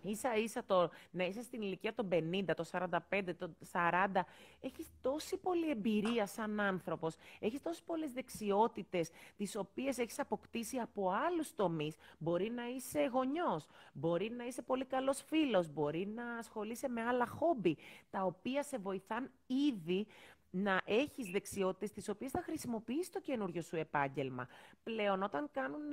[0.03, 2.65] Ίσα ίσα το να είσαι στην ηλικία των 50, των
[3.11, 4.25] 45, των 40,
[4.61, 11.11] έχεις τόση πολλή εμπειρία σαν άνθρωπος, έχεις τόσες πολλές δεξιότητες, τις οποίες έχεις αποκτήσει από
[11.11, 11.97] άλλους τομείς.
[12.19, 17.27] Μπορεί να είσαι γονιός, μπορεί να είσαι πολύ καλός φίλος, μπορεί να ασχολείσαι με άλλα
[17.27, 17.77] χόμπι,
[18.11, 20.07] τα οποία σε βοηθάν ήδη
[20.51, 24.49] να έχεις δεξιότητες τις οποίες θα χρησιμοποιείς το καινούριο σου επάγγελμα.
[24.83, 25.91] Πλέον όταν κάνουν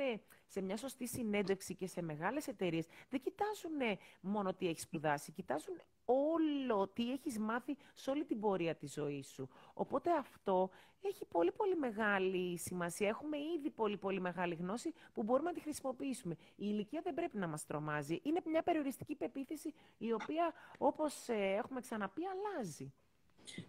[0.47, 5.81] σε μια σωστή συνέντευξη και σε μεγάλες εταιρείες, δεν κοιτάζουν μόνο τι έχεις σπουδάσει, κοιτάζουν
[6.05, 9.49] όλο τι έχεις μάθει σε όλη την πορεία της ζωής σου.
[9.73, 10.69] Οπότε αυτό
[11.01, 13.07] έχει πολύ πολύ μεγάλη σημασία.
[13.07, 16.33] Έχουμε ήδη πολύ πολύ μεγάλη γνώση που μπορούμε να τη χρησιμοποιήσουμε.
[16.33, 18.19] Η ηλικία δεν πρέπει να μας τρομάζει.
[18.23, 22.93] Είναι μια περιοριστική πεποίθηση η οποία όπως ε, έχουμε ξαναπεί αλλάζει.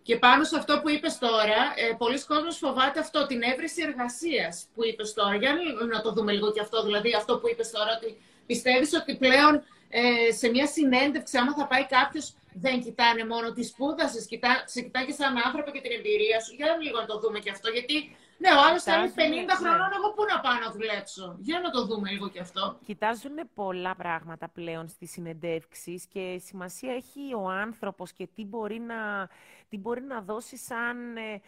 [0.02, 4.66] Και πάνω σε αυτό που είπες τώρα, ε, πολλοί κόσμος φοβάται αυτό, την έβρεση εργασίας
[4.74, 5.34] που είπες τώρα.
[5.36, 5.52] Για
[5.92, 9.62] να το δούμε λίγο και αυτό, δηλαδή αυτό που είπες τώρα, ότι πιστεύεις ότι πλέον
[9.88, 14.80] ε, σε μια συνέντευξη, άμα θα πάει κάποιος, δεν κοιτάνε μόνο τι σπούδασε, κοιτά, σε
[14.80, 16.54] κοιτάει και σαν άνθρωπο και την εμπειρία σου.
[16.54, 19.20] Για να λίγο να το δούμε και αυτό, γιατί ναι, ο άλλος θέλει 50
[19.56, 22.78] χρονών, εγώ πού να πάω να δουλέψω; Για να το δούμε λίγο και αυτό.
[22.84, 29.28] Κοιτάζουν πολλά πράγματα πλέον στις συνεντεύξεις και σημασία έχει ο άνθρωπος και τι μπορεί να,
[29.68, 31.40] τι μπορεί να δώσει σαν ε, ε,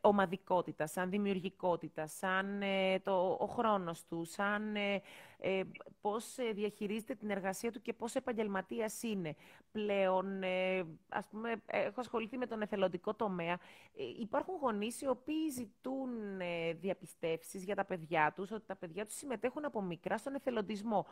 [0.00, 5.02] ομαδικότητα, σαν δημιουργικότητα, σαν ε, το, ο χρόνος του, σαν ε,
[5.38, 5.62] ε
[6.00, 9.34] πώς διαχειρίζεται την εργασία του και πώς επαγγελματίας είναι.
[9.72, 10.42] Πλέον,
[11.08, 13.58] ας πούμε, έχω ασχοληθεί με τον εθελοντικό τομέα.
[14.20, 16.08] υπάρχουν γονείς οι οποίοι ζητούν
[16.80, 21.06] διαπιστεύσεις για τα παιδιά τους, ότι τα παιδιά τους συμμετέχουν από μικρά στον εθελοντισμό.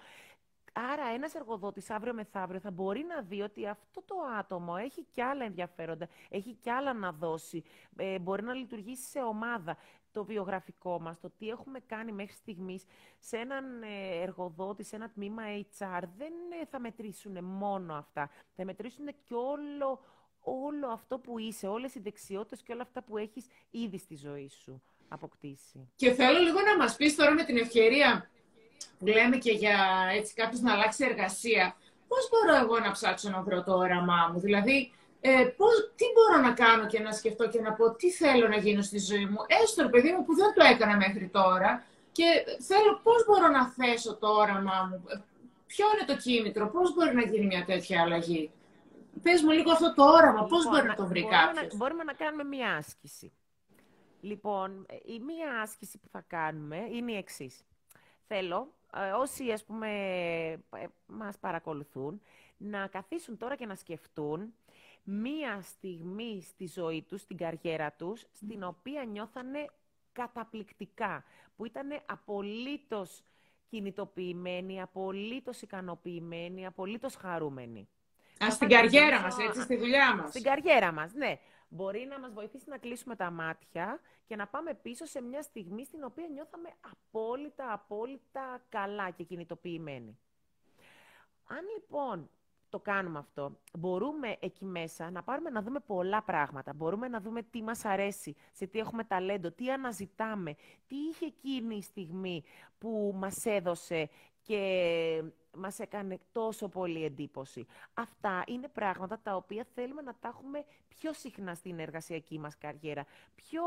[0.79, 5.23] Άρα ένας εργοδότης αύριο μεθαύριο θα μπορεί να δει ότι αυτό το άτομο έχει και
[5.23, 7.65] άλλα ενδιαφέροντα, έχει και άλλα να δώσει,
[7.97, 9.77] ε, μπορεί να λειτουργήσει σε ομάδα.
[10.13, 12.85] Το βιογραφικό μας, το τι έχουμε κάνει μέχρι στιγμής
[13.19, 15.43] σε έναν ε, εργοδότη, σε ένα τμήμα
[15.79, 18.31] HR, δεν ε, θα μετρήσουν μόνο αυτά.
[18.57, 20.01] Θα μετρήσουν και όλο,
[20.41, 24.49] όλο αυτό που είσαι, όλες οι δεξιότητες και όλα αυτά που έχεις ήδη στη ζωή
[24.49, 25.91] σου αποκτήσει.
[25.97, 28.36] Και θέλω λίγο να μας πεις τώρα με την ευκαιρία που
[29.01, 29.79] λέμε και για
[30.17, 31.77] έτσι κάποιος να αλλάξει εργασία,
[32.09, 36.49] πώς μπορώ εγώ να ψάξω να βρω το όραμά μου, δηλαδή ε, πώς, τι μπορώ
[36.49, 39.39] να κάνω και να σκεφτώ και να πω τι θέλω να γίνω στη ζωή μου,
[39.63, 42.25] έστω το παιδί μου που δεν το έκανα μέχρι τώρα και
[42.69, 45.21] θέλω πώς μπορώ να θέσω το όραμά μου, ε,
[45.67, 48.51] ποιο είναι το κίνητρο, πώς μπορεί να γίνει μια τέτοια αλλαγή;
[49.23, 51.77] Πες μου λίγο αυτό το όραμα, πώς λοιπόν, μπορεί να το βρει μπορούμε κάποιος; Να,
[51.77, 53.33] μπορούμε να κάνουμε μια άσκηση.
[54.21, 57.65] Λοιπόν, η μία άσκηση που θα κάνουμε είναι η εξής.
[58.27, 59.89] Θέλω ε, όσοι ας πούμε
[60.71, 62.21] ε, μας παρακολουθούν
[62.57, 64.55] να καθίσουν τώρα και να σκεφτούν
[65.03, 69.67] μία στιγμή στη ζωή τους, στην καριέρα τους, στην οποία νιώθανε
[70.13, 71.25] καταπληκτικά,
[71.57, 73.23] που ήταν απολύτως
[73.69, 77.89] κινητοποιημένοι, απολύτως ικανοποιημένοι, απολύτως χαρούμενοι.
[78.45, 80.31] Α, στην καριέρα μας, έτσι, στη δουλειά μας.
[80.31, 84.75] Στην καριέρα μας, ναι μπορεί να μας βοηθήσει να κλείσουμε τα μάτια και να πάμε
[84.75, 90.19] πίσω σε μια στιγμή στην οποία νιώθαμε απόλυτα, απόλυτα καλά και κινητοποιημένοι.
[91.47, 92.31] Αν λοιπόν
[92.69, 96.73] το κάνουμε αυτό, μπορούμε εκεί μέσα να πάρουμε να δούμε πολλά πράγματα.
[96.73, 100.55] Μπορούμε να δούμε τι μας αρέσει, σε τι έχουμε ταλέντο, τι αναζητάμε,
[100.87, 102.45] τι είχε εκείνη η στιγμή
[102.79, 104.09] που μας έδωσε
[104.47, 105.23] και
[105.57, 107.67] μας έκανε τόσο πολύ εντύπωση.
[107.95, 113.07] Αυτά είναι πράγματα τα οποία θέλουμε να τα έχουμε πιο συχνά στην εργασιακή μας καριέρα.
[113.35, 113.63] Πιο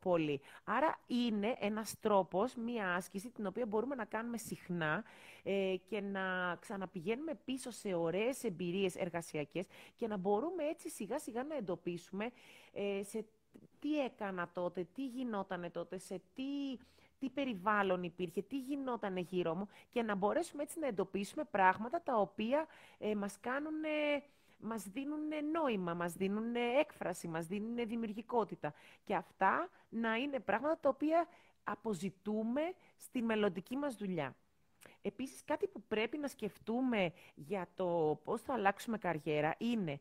[0.00, 0.40] πολύ.
[0.64, 5.04] Άρα είναι ένας τρόπος, μία άσκηση την οποία μπορούμε να κάνουμε συχνά
[5.42, 11.44] ε, και να ξαναπηγαίνουμε πίσω σε ωραίες εμπειρίες εργασιακές και να μπορούμε έτσι σιγά σιγά
[11.44, 12.30] να εντοπίσουμε
[12.72, 13.24] ε, σε
[13.78, 16.76] τι έκανα τότε, τι γινότανε τότε, σε τι
[17.24, 22.16] τι περιβάλλον υπήρχε, τι γινόταν γύρω μου και να μπορέσουμε έτσι να εντοπίσουμε πράγματα τα
[22.16, 22.66] οποία
[22.98, 23.82] ε, μας κάνουν,
[24.58, 25.20] μας δίνουν
[25.52, 28.74] νόημα, μας δίνουν έκφραση, μας δίνουν δημιουργικότητα.
[29.04, 31.28] Και αυτά να είναι πράγματα τα οποία
[31.64, 32.60] αποζητούμε
[32.96, 34.36] στη μελλοντική μας δουλειά.
[35.02, 40.00] Επίσης, κάτι που πρέπει να σκεφτούμε για το πώς θα αλλάξουμε καριέρα είναι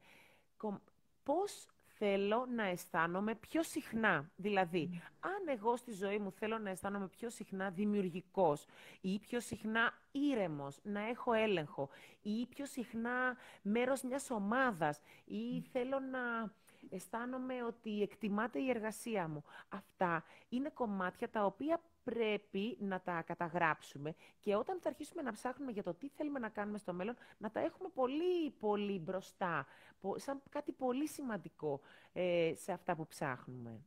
[1.23, 4.31] πώς θέλω να αισθάνομαι πιο συχνά.
[4.35, 8.65] Δηλαδή, αν εγώ στη ζωή μου θέλω να αισθάνομαι πιο συχνά δημιουργικός
[9.01, 11.89] ή πιο συχνά ήρεμος, να έχω έλεγχο
[12.21, 16.53] ή πιο συχνά μέρος μιας ομάδας ή θέλω να
[16.89, 19.43] αισθάνομαι ότι εκτιμάται η εργασία μου.
[19.69, 25.71] Αυτά είναι κομμάτια τα οποία πρέπει να τα καταγράψουμε και όταν θα αρχίσουμε να ψάχνουμε
[25.71, 29.67] για το τι θέλουμε να κάνουμε στο μέλλον, να τα έχουμε πολύ, πολύ μπροστά,
[30.15, 31.81] σαν κάτι πολύ σημαντικό
[32.13, 33.79] ε, σε αυτά που ψάχνουμε.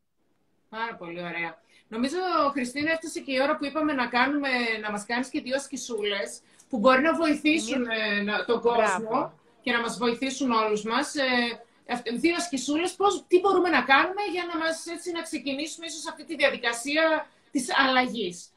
[0.69, 1.61] Πάρα πολύ ωραία.
[1.89, 2.17] Νομίζω,
[2.53, 4.49] Χριστίνα, έφτασε και η ώρα που είπαμε να, κάνουμε,
[4.81, 8.37] να μας κάνεις και δύο σκισούλες που μπορεί να βοηθήσουν Μια...
[8.39, 11.15] Ε, τον κόσμο και να μας βοηθήσουν όλους μας.
[11.15, 11.61] Ε,
[12.19, 16.25] δύο σκισούλες, πώς, τι μπορούμε να κάνουμε για να μας έτσι να ξεκινήσουμε ίσως αυτή
[16.25, 18.51] τη διαδικασία της αλλαγής.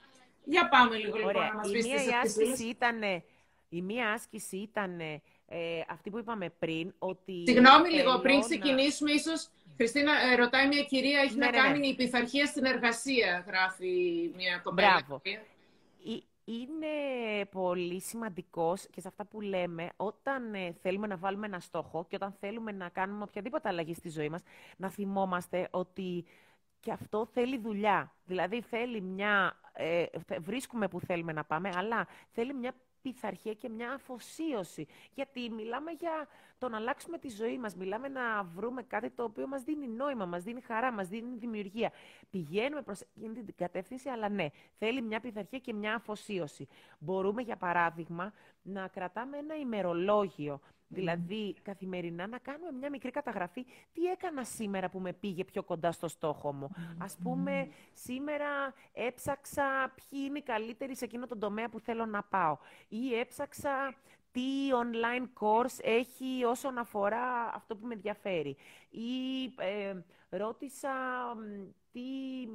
[0.44, 3.02] Για πάμε λίγο λοιπόν να μας πεις τις άσκηση ήταν,
[3.70, 7.44] Η μία άσκηση ήταν ε, αυτή που είπαμε πριν, ότι...
[7.48, 11.80] Συγγνώμη λίγο, πριν ξεκινήσουμε ίσως, Χριστίνα, ε, ρωτάει μια κυρία, έχει ναι, να ναι, κάνει
[11.80, 11.88] ναι.
[11.88, 15.06] η πειθαρχία στην εργασία, γράφει μια κομπέλα.
[15.08, 15.22] Μπράβο.
[16.52, 16.88] Είναι
[17.52, 22.16] πολύ σημαντικός και σε αυτά που λέμε, όταν ε, θέλουμε να βάλουμε ένα στόχο και
[22.16, 24.42] όταν θέλουμε να κάνουμε οποιαδήποτε αλλαγή στη ζωή μας,
[24.78, 26.26] να θυμόμαστε ότι
[26.80, 28.14] και αυτό θέλει δουλειά.
[28.26, 30.06] Δηλαδή θέλει μια, ε,
[30.40, 34.88] βρίσκουμε που θέλουμε να πάμε, αλλά θέλει μια πειθαρχία και μια αφοσίωση.
[35.14, 36.28] Γιατί μιλάμε για
[36.60, 37.76] το να αλλάξουμε τη ζωή μας.
[37.76, 41.92] Μιλάμε να βρούμε κάτι το οποίο μας δίνει νόημα, μας δίνει χαρά, μας δίνει δημιουργία.
[42.30, 46.68] Πηγαίνουμε προς εκείνη την κατεύθυνση, αλλά ναι, θέλει μια πειθαρχία και μια αφοσίωση.
[47.00, 50.60] Μπορούμε, για παράδειγμα, να κρατάμε ένα ημερολόγιο
[50.92, 53.66] Δηλαδή, καθημερινά να κάνουμε μια μικρή καταγραφή.
[53.94, 59.94] Τι έκανα σήμερα που με πήγε πιο κοντά στο στόχο μου; Ας πούμε, σήμερα έψαξα
[59.96, 62.58] ποιοι είναι οι καλύτεροι σε εκείνο τον τομέα που θέλω να πάω.
[62.88, 63.94] Ή έψαξα
[64.32, 68.58] τι online course έχει όσον αφορά αυτό που με ενδιαφέρει.
[68.90, 69.96] Ή ε,
[70.30, 70.92] ρώτησα
[71.92, 72.02] τι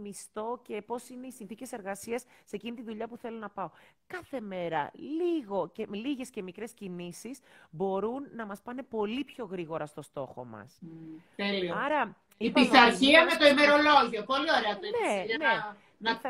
[0.03, 3.71] μισθό και πώς είναι οι συνθήκες εργασίας σε εκείνη τη δουλειά που θέλω να πάω.
[4.07, 7.39] Κάθε μέρα, λίγο και, λίγες και μικρές κινήσεις
[7.71, 10.79] μπορούν να μας πάνε πολύ πιο γρήγορα στο στόχο μας.
[10.83, 11.75] Mm, τέλειο.
[11.75, 14.23] Άρα, η πειθαρχία με το ημερολόγιο.
[14.23, 15.63] Πολύ ωραία το ναι, ναι.
[15.99, 16.21] Να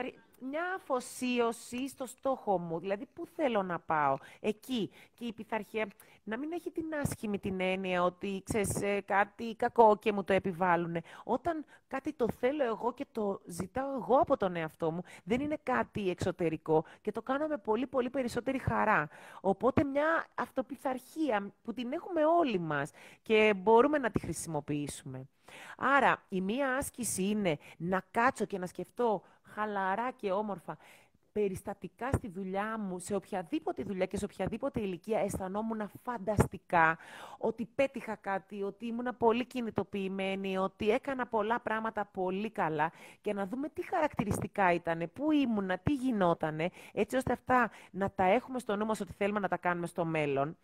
[0.44, 4.90] μια αφοσίωση στο στόχο μου, δηλαδή πού θέλω να πάω, εκεί.
[5.14, 5.88] Και η πειθαρχία
[6.24, 10.32] να μην έχει την άσχημη την έννοια ότι ξέρεις ε, κάτι κακό και μου το
[10.32, 10.96] επιβάλλουν.
[11.24, 15.58] Όταν κάτι το θέλω εγώ και το ζητάω εγώ από τον εαυτό μου, δεν είναι
[15.62, 19.08] κάτι εξωτερικό και το κάνω με πολύ πολύ περισσότερη χαρά.
[19.40, 22.90] Οπότε μια αυτοπιθαρχία που την έχουμε όλοι μας
[23.22, 25.28] και μπορούμε να τη χρησιμοποιήσουμε.
[25.76, 29.22] Άρα η μία άσκηση είναι να κάτσω και να σκεφτώ
[29.54, 30.76] χαλαρά και όμορφα
[31.34, 36.98] περιστατικά στη δουλειά μου, σε οποιαδήποτε δουλειά και σε οποιαδήποτε ηλικία αισθανόμουν φανταστικά
[37.38, 43.46] ότι πέτυχα κάτι, ότι ήμουν πολύ κινητοποιημένη, ότι έκανα πολλά πράγματα πολύ καλά και να
[43.46, 48.76] δούμε τι χαρακτηριστικά ήταν, πού ήμουν, τι γινότανε, έτσι ώστε αυτά να τα έχουμε στο
[48.76, 50.56] νου μας ότι θέλουμε να τα κάνουμε στο μέλλον.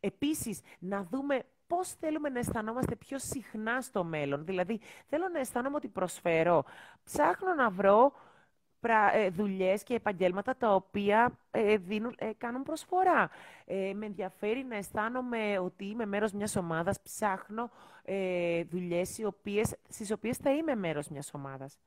[0.00, 4.44] Επίσης, να δούμε πώς θέλουμε να αισθανόμαστε πιο συχνά στο μέλλον.
[4.44, 6.64] Δηλαδή, θέλω να αισθάνομαι ότι προσφέρω.
[7.04, 8.30] Ψάχνω να βρω ε,
[9.30, 13.30] δουλειές και επαγγέλματα τα οποία ε, δίνουν, ε, κάνουν προσφορά.
[13.94, 17.70] με ενδιαφέρει να αισθάνομαι ότι είμαι μέρος μιας ομάδας, ψάχνω
[18.70, 21.78] δουλειές οι οποίες, στις οποίες θα είμαι μέρος μιας ομάδας.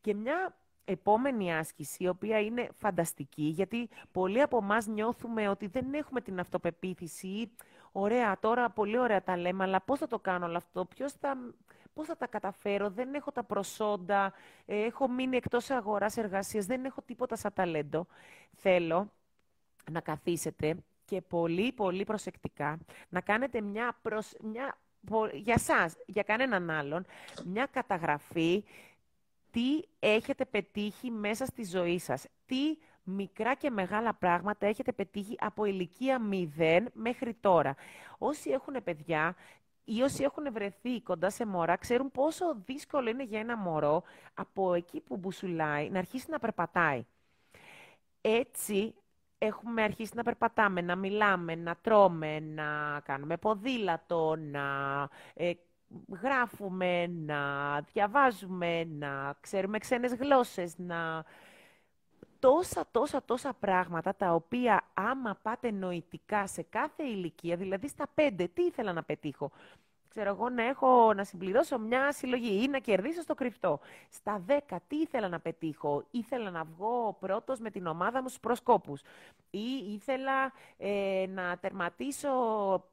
[0.00, 5.94] Και μια επόμενη άσκηση, η οποία είναι φανταστική, γιατί πολλοί από εμάς νιώθουμε ότι δεν
[5.94, 7.50] έχουμε την αυτοπεποίθηση
[7.92, 11.36] ωραία, τώρα πολύ ωραία τα λέμε, αλλά πώς θα το κάνω όλο αυτό, ποιος θα,
[11.98, 14.32] πώς θα τα καταφέρω, δεν έχω τα προσόντα,
[14.66, 18.06] ε, έχω μείνει εκτός αγοράς εργασίας, δεν έχω τίποτα σαν ταλέντο.
[18.56, 19.12] Θέλω
[19.90, 24.32] να καθίσετε και πολύ, πολύ προσεκτικά να κάνετε μια, προσ...
[24.42, 24.78] μια
[25.32, 27.06] για σας, για κανέναν άλλον,
[27.44, 28.64] μια καταγραφή
[29.50, 35.64] τι έχετε πετύχει μέσα στη ζωή σας, τι μικρά και μεγάλα πράγματα έχετε πετύχει από
[35.64, 36.20] ηλικία
[36.58, 37.76] 0 μέχρι τώρα.
[38.18, 39.36] Όσοι έχουν παιδιά
[39.88, 44.02] ή όσοι έχουν βρεθεί κοντά σε μωρά, ξέρουν πόσο δύσκολο είναι για ένα μωρό
[44.34, 47.06] από εκεί που μπουσουλάει να αρχίσει να περπατάει.
[48.20, 48.94] Έτσι,
[49.38, 54.62] έχουμε αρχίσει να περπατάμε, να μιλάμε, να τρώμε, να κάνουμε ποδήλατο, να
[55.34, 55.52] ε,
[56.22, 57.40] γράφουμε, να
[57.80, 61.24] διαβάζουμε, να ξέρουμε ξένες γλώσσες, να
[62.38, 68.48] τόσα, τόσα, τόσα πράγματα τα οποία άμα πάτε νοητικά σε κάθε ηλικία, δηλαδή στα πέντε,
[68.54, 69.50] τι ήθελα να πετύχω;
[70.08, 73.80] Ξέρω εγώ να έχω να συμπληρώσω μια συλλογή ή να κερδίσω στο κρυφτό.
[74.10, 78.40] Στα δέκα, τι ήθελα να πετύχω; Ήθελα να βγω πρώτος με την ομάδα μου στους
[78.40, 79.02] προσκόπους.
[79.50, 82.30] Ή ήθελα ε, να τερματίσω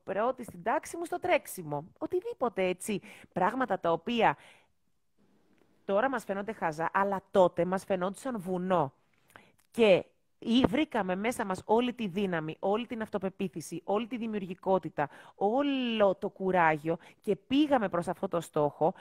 [0.03, 1.86] πρώτη στην τάξη μου στο τρέξιμο.
[1.97, 3.01] Οτιδήποτε έτσι.
[3.34, 4.38] Πράγματα τα οποία
[5.86, 8.93] τώρα μας φαίνονται χαζά, αλλά τότε μας φαινόντουσαν βουνό
[9.75, 10.05] και
[10.39, 16.29] ή βρήκαμε μέσα μας όλη τη δύναμη, όλη την αυτοπεποίθηση, όλη τη δημιουργικότητα, όλο το
[16.29, 18.93] κουράγιο και πήγαμε προς αυτό το στόχο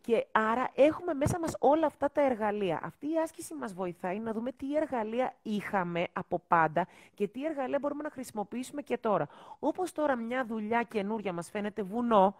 [0.00, 2.80] και άρα έχουμε μέσα μας όλα αυτά τα εργαλεία.
[2.82, 7.78] Αυτή η άσκηση μας βοηθάει να δούμε τι εργαλεία είχαμε από πάντα και τι εργαλεία
[7.78, 9.28] μπορούμε να χρησιμοποιήσουμε και τώρα.
[9.58, 12.36] Όπως τώρα μια δουλειά καινούρια μας φαίνεται βουνό,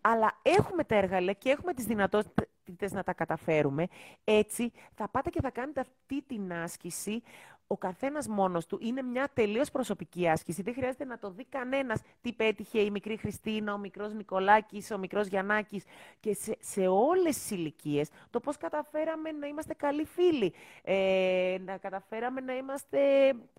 [0.00, 2.48] αλλά έχουμε τα εργαλεία και έχουμε τις δυνατότητες
[2.92, 3.86] να τα καταφέρουμε.
[4.24, 7.22] Έτσι, θα πάτε και θα κάνετε αυτή την άσκηση
[7.66, 8.78] ο καθένας μόνος του.
[8.80, 10.62] Είναι μια τελείως προσωπική άσκηση.
[10.62, 14.98] Δεν χρειάζεται να το δει κανένας τι πέτυχε η μικρή Χριστίνα, ο μικρός Νικολάκης, ο
[14.98, 15.84] μικρός Γιαννάκης.
[16.20, 21.76] Και σε, σε όλες τις ηλικίες το πώς καταφέραμε να είμαστε καλοί φίλοι, ε, να
[21.76, 22.98] καταφέραμε να είμαστε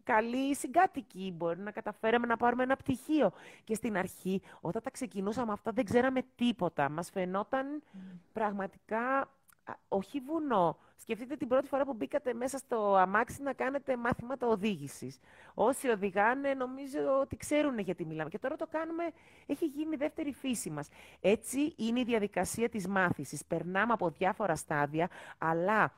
[0.04, 3.32] καλοί συγκάτοικοι, μπορεί να καταφέραμε να πάρουμε ένα πτυχίο.
[3.64, 6.90] Και στην αρχή, όταν τα ξεκινούσαμε αυτά, δεν ξέραμε τίποτα.
[6.90, 7.84] Μας φαινόταν
[8.34, 9.30] πραγματικά
[9.88, 10.78] όχι βουνό.
[10.98, 15.20] Σκεφτείτε την πρώτη φορά που μπήκατε μέσα στο αμάξι να κάνετε μάθηματα οδήγησης.
[15.54, 18.30] Όσοι οδηγάνε, νομίζω ότι ξέρουν γιατί μιλάμε.
[18.30, 19.04] Και τώρα το κάνουμε,
[19.46, 20.88] έχει γίνει η δεύτερη φύση μας.
[21.22, 23.46] Έτσι είναι η διαδικασία της μάθησης.
[23.46, 25.94] Περνάμε από διάφορα στάδια, αλλά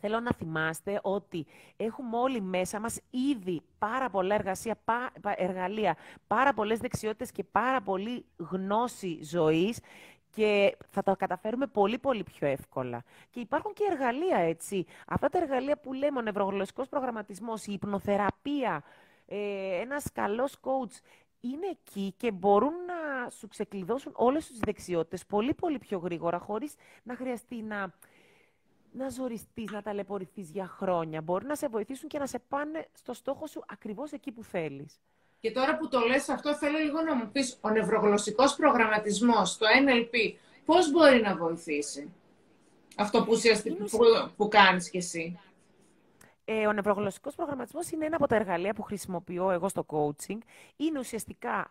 [0.00, 4.78] θέλω να θυμάστε ότι έχουμε όλοι μέσα μας ήδη πάρα πολλά εργασία,
[5.36, 9.80] εργαλεία, πάρα πολλές δεξιότητες και πάρα πολύ γνώση ζωής
[10.34, 13.02] και θα τα καταφέρουμε πολύ πολύ πιο εύκολα.
[13.30, 14.86] Και υπάρχουν και εργαλεία, έτσι.
[15.06, 18.82] Αυτά τα εργαλεία που λέμε, ο νευρογλωσσικός προγραμματισμός, η υπνοθεραπεία,
[19.26, 21.00] ε, ένας καλός coach,
[21.40, 26.74] είναι εκεί και μπορούν να σου ξεκλειδώσουν όλες τις δεξιότητες πολύ πολύ πιο γρήγορα, χωρίς
[27.02, 27.92] να χρειαστεί να
[28.96, 31.22] να ζοριστείς, να ταλαιπωρηθείς για χρόνια.
[31.22, 35.00] Μπορεί να σε βοηθήσουν και να σε πάνε στο στόχο σου ακριβώς εκεί που θέλεις.
[35.44, 39.66] Και τώρα που το λες αυτό, θέλω λίγο να μου πεις, ο νευρογλωσσικός προγραμματισμός, το
[39.86, 40.34] NLP,
[40.64, 42.12] πώς μπορεί να βοηθήσει
[42.96, 43.40] αυτό που,
[43.90, 43.98] που,
[44.36, 45.38] που κάνεις κι εσύ;
[46.44, 50.38] Ε, ο νευρογλωσσικός προγραμματισμός είναι ένα από τα εργαλεία που χρησιμοποιώ εγώ στο coaching.
[50.76, 51.70] Είναι ουσιαστικά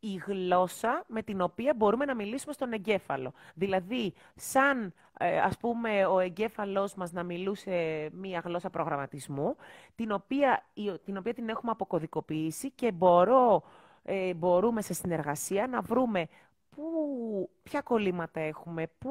[0.00, 3.32] η γλώσσα με την οποία μπορούμε να μιλήσουμε στον εγκέφαλο.
[3.54, 9.56] Δηλαδή, σαν ε, ας πούμε ο εγκέφαλός μας να μιλούσε μία γλώσσα προγραμματισμού,
[9.94, 10.64] την οποία
[11.04, 13.62] την, οποία την έχουμε αποκωδικοποιήσει και μπορώ,
[14.02, 16.28] ε, μπορούμε σε συνεργασία να βρούμε
[16.70, 19.10] πού, ποια κολλήματα έχουμε, πού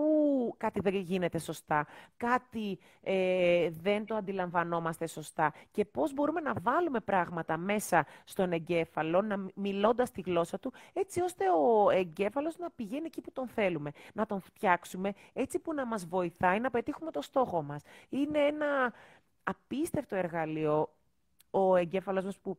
[0.58, 1.88] κάτι δεν γίνεται σωστά,
[2.18, 9.22] κάτι ε, δεν το αντιλαμβανόμαστε σωστά και πώς μπορούμε να βάλουμε πράγματα μέσα στον εγκέφαλο,
[9.22, 13.92] να, μιλώντας τη γλώσσα του, έτσι ώστε ο εγκέφαλος να πηγαίνει εκεί που τον θέλουμε,
[14.14, 17.82] να τον φτιάξουμε έτσι που να μας βοηθάει να πετύχουμε το στόχο μας.
[18.10, 18.94] Είναι ένα
[19.44, 20.90] απίστευτο εργαλείο
[21.52, 22.58] ο εγκέφαλος μας που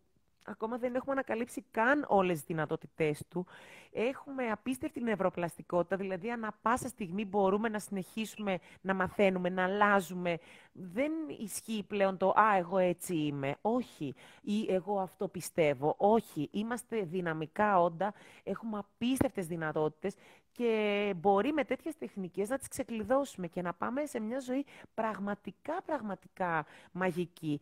[0.51, 3.47] ακόμα δεν έχουμε ανακαλύψει καν όλες τις δυνατότητές του.
[3.93, 10.39] Έχουμε απίστευτη νευροπλαστικότητα, δηλαδή ανα πάσα στιγμή μπορούμε να συνεχίσουμε να μαθαίνουμε, να αλλάζουμε.
[10.73, 13.55] Δεν ισχύει πλέον το «Α, εγώ έτσι είμαι».
[13.61, 14.15] Όχι.
[14.43, 15.95] Ή «Εγώ αυτό πιστεύω».
[15.99, 16.49] Όχι.
[16.53, 20.15] Είμαστε δυναμικά όντα, έχουμε απίστευτες δυνατότητες
[20.53, 25.83] και μπορεί με τέτοιες τεχνικές να τις ξεκλειδώσουμε και να πάμε σε μια ζωή πραγματικά,
[25.83, 27.61] πραγματικά μαγική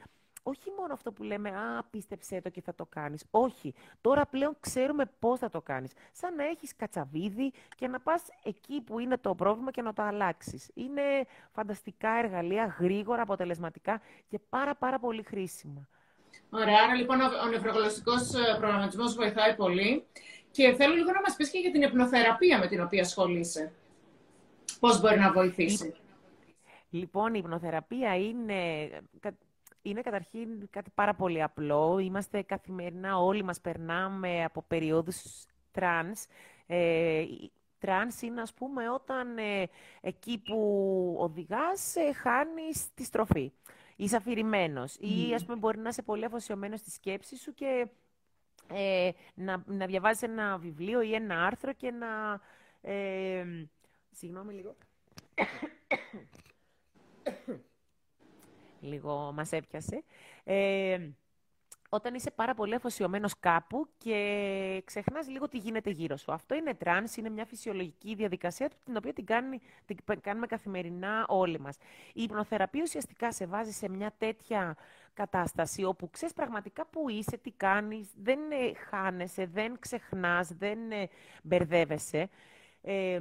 [0.48, 3.24] όχι μόνο αυτό που λέμε «Α, πίστεψέ το και θα το κάνεις».
[3.30, 3.74] Όχι.
[4.00, 5.92] Τώρα πλέον ξέρουμε πώς θα το κάνεις.
[6.12, 10.02] Σαν να έχεις κατσαβίδι και να πας εκεί που είναι το πρόβλημα και να το
[10.02, 10.70] αλλάξεις.
[10.74, 11.02] Είναι
[11.52, 15.88] φανταστικά εργαλεία, γρήγορα, αποτελεσματικά και πάρα πάρα πολύ χρήσιμα.
[16.50, 20.06] Ωραία, άρα λοιπόν ο νευρογλωσσικός ε, προγραμματισμός βοηθάει πολύ.
[20.50, 23.72] Και θέλω λίγο να μας πεις και για την υπνοθεραπεία με την οποία ασχολείσαι.
[24.80, 25.94] Πώς μπορεί να βοηθήσει;
[26.90, 28.90] Λοιπόν, η υπνοθεραπεία είναι
[29.82, 31.98] είναι καταρχήν κάτι πάρα πολύ απλό.
[31.98, 36.24] Είμαστε καθημερινά, όλοι μας περνάμε από περιόδους trance.
[36.66, 37.24] Ε,
[37.78, 39.68] trance είναι, ας πούμε, όταν ε,
[40.00, 43.52] εκεί που οδηγάς, ε, χάνεις τη στροφή.
[43.96, 44.96] Είσαι αφηρημένος.
[45.00, 47.88] Ή, ας πούμε, μπορεί να είσαι πολύ αφοσιωμένος στη σκέψη σου και
[48.72, 52.40] ε, να, να διαβάζεις ένα βιβλίο ή ένα άρθρο και να...
[52.80, 53.44] Ε,
[54.10, 54.76] συγγνώμη λίγο
[58.80, 60.04] λίγο μας έπιασε.
[60.44, 60.98] Ε,
[61.88, 66.32] όταν είσαι πάρα πολύ αφοσιωμένος κάπου και ξεχνάς λίγο τι γίνεται γύρω σου.
[66.32, 71.60] Αυτό είναι trance, είναι μια φυσιολογική διαδικασία την οποία την, κάνει, την κάνουμε καθημερινά όλοι
[71.60, 71.76] μας.
[72.12, 74.76] Η υπνοθεραπεία ουσιαστικά σε βάζει σε μια τέτοια
[75.14, 81.08] κατάσταση όπου ξέρεις πραγματικά που είσαι, τι κάνεις, δεν ε, χάνεσαι, δεν ξεχνάς, δεν ε,
[81.42, 82.28] μπερδεύεσαι.
[82.82, 83.20] Ε,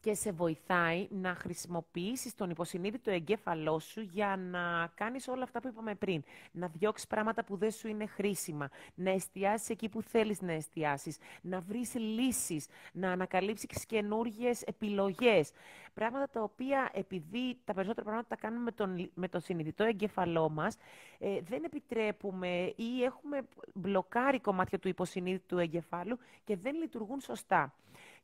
[0.00, 5.68] και σε βοηθάει να χρησιμοποιήσεις τον υποσυνείδητο εγκέφαλό σου για να κάνεις όλα αυτά που
[5.68, 6.22] είπαμε πριν.
[6.52, 11.18] Να διώξεις πράγματα που δεν σου είναι χρήσιμα, να εστιάσεις εκεί που θέλεις να εστιάσεις,
[11.40, 15.50] να βρεις λύσεις, να ανακαλύψεις καινούργιες επιλογές.
[15.94, 20.48] Πράγματα τα οποία επειδή τα περισσότερα πράγματα τα κάνουμε με τον, με τον συνειδητό εγκέφαλό
[20.48, 20.76] μας,
[21.18, 23.40] ε, δεν επιτρέπουμε ή έχουμε
[23.74, 27.74] μπλοκάρει κομμάτια του υποσυνείδητου εγκεφάλου και δεν λειτουργούν σωστά.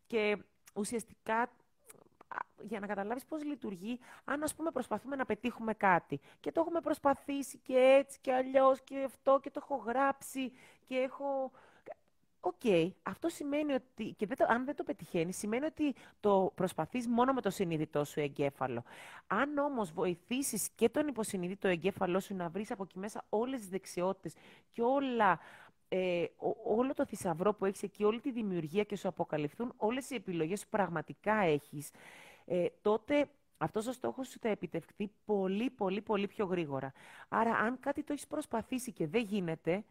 [0.07, 0.39] Και
[0.75, 1.51] ουσιαστικά
[2.63, 6.81] για να καταλάβεις πώς λειτουργεί, αν ας πούμε προσπαθούμε να πετύχουμε κάτι και το έχουμε
[6.81, 10.53] προσπαθήσει και έτσι και αλλιώς και αυτό και το έχω γράψει
[10.85, 11.51] και έχω...
[12.47, 16.53] OK, okay, αυτό σημαίνει ότι, και δεν το, αν δεν το πετυχαίνεις, σημαίνει ότι το
[16.55, 18.83] προσπαθείς μόνο με το συνειδητό σου εγκέφαλο.
[19.27, 23.69] Αν όμως βοηθήσεις και τον υποσυνείδητο εγκέφαλό σου να βρεις από εκεί μέσα όλες τις
[23.69, 24.35] δεξιότητες
[24.73, 25.39] και όλα
[25.97, 26.31] ε,
[26.65, 30.63] όλο το θησαυρό που έχεις εκεί, όλη τη δημιουργία και σου αποκαλυφθούν όλες οι επιλογές
[30.63, 31.91] που πραγματικά έχεις,
[32.45, 33.29] ε, τότε
[33.59, 36.93] αυτός ο στόχος σου θα επιτευχθεί πολύ, πολύ, πολύ πιο γρήγορα.
[37.29, 39.85] Άρα, αν κάτι το έχεις προσπαθήσει και δεν γίνεται,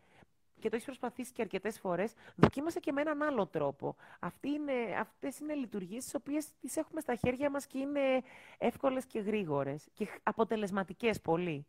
[0.60, 3.95] και το έχεις προσπαθήσει και αρκετές φορές, δοκίμασε και με έναν άλλο τρόπο.
[4.20, 8.24] Αυτέ είναι, αυτές είναι λειτουργίες τις οποίες τις έχουμε στα χέρια μας και είναι
[8.58, 11.66] εύκολες και γρήγορες και αποτελεσματικές πολύ.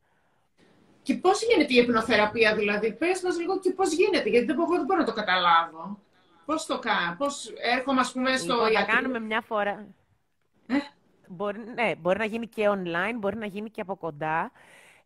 [1.04, 4.76] Και πώς γίνεται η υπνοθεραπεία, δηλαδή, πες μας λίγο και πώς γίνεται, γιατί δεν μπορώ,
[4.76, 5.98] δεν μπορώ να το καταλάβω.
[6.44, 8.54] Πώς το κάνω, πώς έρχομαι, ας πούμε, στο.
[8.54, 9.86] Λοιπόν, να κάνουμε μια φορά.
[10.66, 10.76] Ε;
[11.28, 14.52] μπορεί, ναι, μπορεί να γίνει και online, μπορεί να γίνει και από κοντά.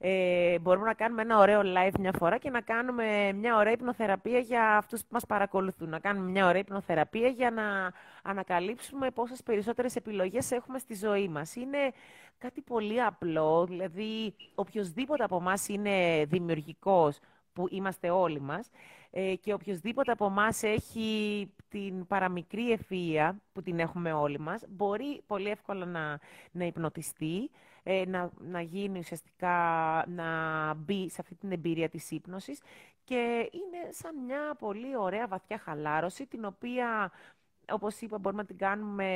[0.01, 4.39] Ε, μπορούμε να κάνουμε ένα ωραίο live μια φορά και να κάνουμε μια ωραία υπνοθεραπεία
[4.39, 5.89] για αυτούς που μας παρακολουθούν.
[5.89, 7.93] Να κάνουμε μια ωραία υπνοθεραπεία για να
[8.23, 11.55] ανακαλύψουμε πόσες περισσότερες επιλογές έχουμε στη ζωή μας.
[11.57, 11.93] Είναι
[12.39, 17.19] κάτι πολύ απλό, δηλαδή οποιοδήποτε από εμάς είναι δημιουργικός,
[17.53, 18.71] που είμαστε όλοι μας,
[19.11, 25.23] ε, και οποιοδήποτε από εμάς έχει την παραμικρή ευφυΐα, που την έχουμε όλοι μας, μπορεί
[25.27, 26.19] πολύ εύκολα να,
[26.51, 27.51] να υπνοτιστεί,
[27.83, 29.57] ε, να, να γίνει ουσιαστικά,
[30.09, 30.27] να
[30.75, 32.61] μπει σε αυτή την εμπειρία της ύπνωσης
[33.05, 37.13] και είναι σαν μια πολύ ωραία βαθιά χαλάρωση, την οποία
[37.71, 39.07] όπως είπα, μπορούμε να την κάνουμε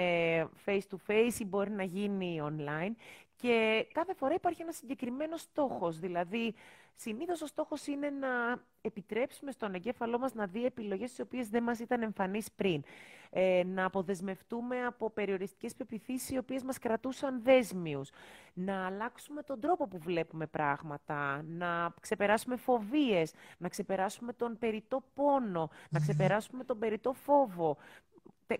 [0.66, 2.94] face-to-face ή μπορεί να γίνει online.
[3.36, 5.98] Και κάθε φορά υπάρχει ένας συγκεκριμένος στόχος.
[5.98, 6.54] Δηλαδή,
[6.94, 11.62] συνήθως ο στόχος είναι να επιτρέψουμε στον εγκέφαλό μας να δει επιλογές τις οποίες δεν
[11.62, 12.82] μας ήταν εμφανείς πριν.
[13.34, 18.10] Ε, να αποδεσμευτούμε από περιοριστικές πεπιθήσεις οι οποίες μας κρατούσαν δέσμιους.
[18.54, 21.44] Να αλλάξουμε τον τρόπο που βλέπουμε πράγματα.
[21.48, 23.32] Να ξεπεράσουμε φοβίες.
[23.58, 25.70] Να ξεπεράσουμε τον περιττό πόνο.
[25.90, 27.76] Να ξεπεράσουμε τον περιττό φόβο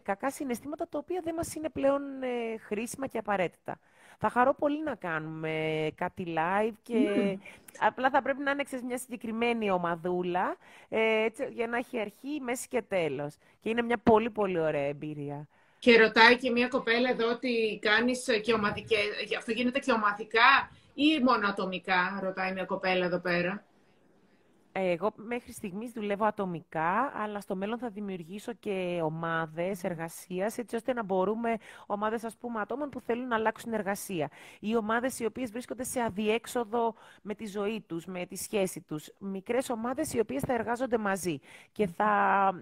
[0.03, 3.78] κακά συναισθήματα τα οποία δεν μας είναι πλέον ε, χρήσιμα και απαραίτητα.
[4.18, 7.37] Θα χαρώ πολύ να κάνουμε κάτι live και ναι.
[7.78, 10.57] απλά θα πρέπει να είναι μια συγκεκριμένη ομαδούλα
[10.89, 13.35] ε, έτσι, για να έχει αρχή, μέση και τέλος.
[13.61, 15.49] Και είναι μια πολύ πολύ ωραία εμπειρία.
[15.78, 19.05] Και ρωτάει και μια κοπέλα εδώ ότι κάνεις και ομαδικές,
[19.39, 23.64] αυτό γίνεται και ομαδικά ή μόνο ατομικά, ρωτάει μια κοπέλα εδώ πέρα.
[24.75, 30.93] Εγώ μέχρι στιγμής δουλεύω ατομικά, αλλά στο μέλλον θα δημιουργήσω και ομάδες εργασίας, έτσι ώστε
[30.93, 31.57] να μπορούμε,
[31.87, 36.01] ομάδες ας πούμε ατόμων που θέλουν να αλλάξουν εργασία ή ομάδες οι οποίες βρίσκονται σε
[36.01, 39.09] αδιέξοδο με τη ζωή τους, με τη σχέση τους.
[39.18, 41.39] Μικρές ομάδες οι οποίες θα εργάζονται μαζί
[41.73, 42.11] και θα,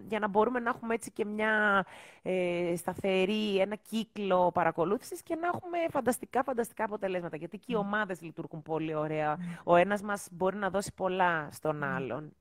[0.09, 1.85] για να μπορούμε να έχουμε έτσι και μια
[2.23, 7.37] ε, σταθερή, ένα κύκλο παρακολούθησης και να έχουμε φανταστικά, φανταστικά αποτελέσματα.
[7.37, 9.39] Γιατί και οι ομάδες λειτουργούν πολύ ωραία.
[9.65, 12.35] Ο ένας μας μπορεί να δώσει πολλά στον άλλο άλλων.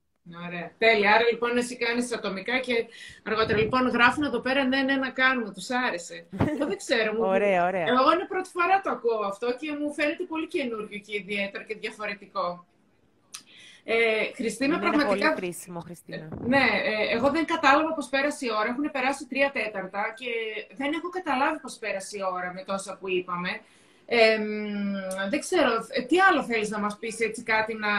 [0.46, 0.72] Ωραία.
[0.78, 1.14] Τέλεια.
[1.14, 2.86] Άρα λοιπόν εσύ κάνεις ατομικά και
[3.24, 5.52] αργότερα λοιπόν γράφουν εδώ πέρα ναι, ναι, να κάνουμε.
[5.52, 6.28] Τους άρεσε.
[6.54, 7.14] Εγώ δεν ξέρω.
[7.14, 7.20] Μου...
[7.22, 7.86] ωραία, ωραία.
[7.88, 11.76] Εγώ είναι πρώτη φορά το ακούω αυτό και μου φαίνεται πολύ καινούργιο και ιδιαίτερο και
[11.76, 12.66] διαφορετικό.
[13.84, 13.96] Ε,
[14.36, 15.16] Χριστίνα, είναι πραγματικά.
[15.16, 16.28] Είναι πολύ χρήσιμο, Χριστίνα.
[16.40, 18.70] ναι, ε, εγώ δεν κατάλαβα πώς πέρασε η ώρα.
[18.70, 20.32] Έχουν περάσει τρία τέταρτα και
[20.76, 23.50] δεν έχω καταλάβει πώς πέρασε η ώρα με τόσα που είπαμε.
[24.06, 24.38] Ε,
[25.30, 27.90] δεν ξέρω, ε, τι άλλο θέλεις να μας πεις έτσι κάτι να,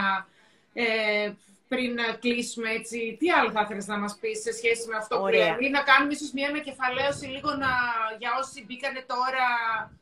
[0.72, 1.32] ε,
[1.72, 5.14] πριν να κλείσουμε έτσι, τι άλλο θα ήθελες να μας πεις σε σχέση με αυτό
[5.20, 5.28] Ωραία.
[5.28, 7.72] που λέμε, ή να κάνουμε ίσως μια ανακεφαλαίωση λίγο να,
[8.20, 9.46] για όσοι μπήκανε τώρα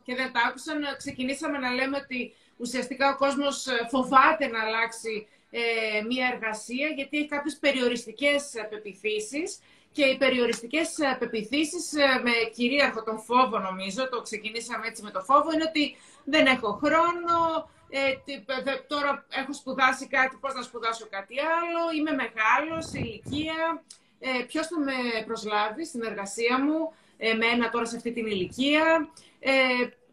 [0.04, 2.20] και δεν τα άκουσαν, ξεκινήσαμε να λέμε ότι
[2.56, 5.14] ουσιαστικά ο κόσμος ε, φοβάται να αλλάξει
[5.50, 5.60] ε,
[6.10, 9.58] μια εργασία γιατί έχει κάποιες περιοριστικές πεπιθήσεις
[9.96, 10.88] και οι περιοριστικές
[11.18, 11.84] πεπιθήσεις
[12.26, 16.70] με κυρίαρχο τον φόβο νομίζω, το ξεκινήσαμε έτσι με το φόβο, είναι ότι δεν έχω
[16.82, 17.36] χρόνο,
[17.90, 18.14] ε,
[18.86, 23.82] τώρα έχω σπουδάσει κάτι, πώς να σπουδάσω κάτι άλλο, είμαι μεγάλος, ηλικία,
[24.18, 29.08] ε, ποιος θα με προσλάβει στην εργασία μου, ε, μένα τώρα σε αυτή την ηλικία;
[29.40, 29.52] Ε,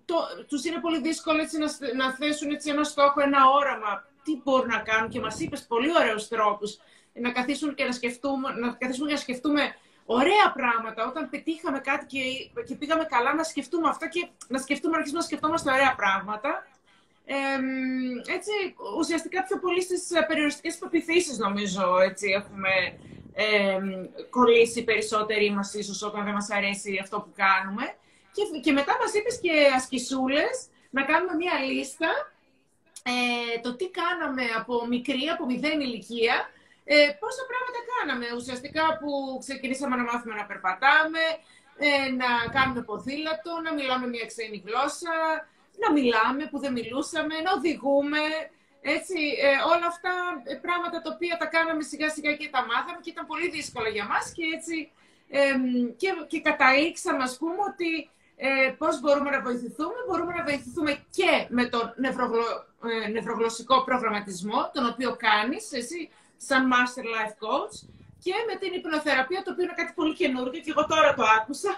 [0.05, 0.15] το,
[0.47, 4.67] τους είναι πολύ δύσκολο έτσι, να, να θέσουν έτσι, ένα στόχο, ένα όραμα, τι μπορούν
[4.67, 6.77] να κάνουν και μας είπες πολύ ωραίους τρόπους
[7.13, 11.07] να καθίσουν και να σκεφτούμε, να καθίσουμε και να σκεφτούμε ωραία πράγματα.
[11.07, 12.19] Όταν πετύχαμε κάτι και,
[12.63, 16.67] και πήγαμε καλά, να σκεφτούμε αυτό και να σκεφτούμε, να αρχίσουμε να σκεφτόμαστε ωραία πράγματα
[18.35, 18.51] έτσι,
[18.97, 22.69] ουσιαστικά πιο πολύ στις ε, περιοριστικές πεπιθήσεις νομίζω έτσι, έχουμε
[23.33, 23.79] ε,
[24.29, 27.95] κολλήσει περισσότεροι μας ίσως όταν δεν μας αρέσει αυτό που κάνουμε.
[28.31, 32.09] Και, και μετά μας είπες και ασκησούλες να κάνουμε μία λίστα
[33.13, 36.35] ε, το τι κάναμε από μικρή, από μηδέν ηλικία,
[36.83, 39.11] ε, πόσα πράγματα κάναμε ουσιαστικά που
[39.43, 41.23] ξεκινήσαμε να μάθουμε να περπατάμε,
[41.87, 45.15] ε, να κάνουμε ποδήλατο, να μιλάμε μια ξένη γλώσσα,
[45.83, 48.23] να μιλάμε που δεν μιλούσαμε, να οδηγούμε,
[48.81, 50.13] έτσι, ε, όλα αυτά
[50.43, 53.89] ε, πράγματα τα οποία τα κάναμε σιγά σιγά και τα μάθαμε και ήταν πολύ δύσκολα
[53.89, 54.91] για μας και έτσι
[55.29, 55.53] ε,
[56.01, 59.99] και, και καταλήξαμε ας πούμε ότι ε, πώς μπορούμε να βοηθηθούμε.
[60.07, 62.47] Μπορούμε να βοηθηθούμε και με τον νευρογλω,
[63.05, 67.75] ε, νευρογλωσσικό προγραμματισμό, τον οποίο κάνεις εσύ σαν Master Life Coach
[68.23, 71.71] και με την υπνοθεραπεία, το οποίο είναι κάτι πολύ καινούργιο και εγώ τώρα το άκουσα.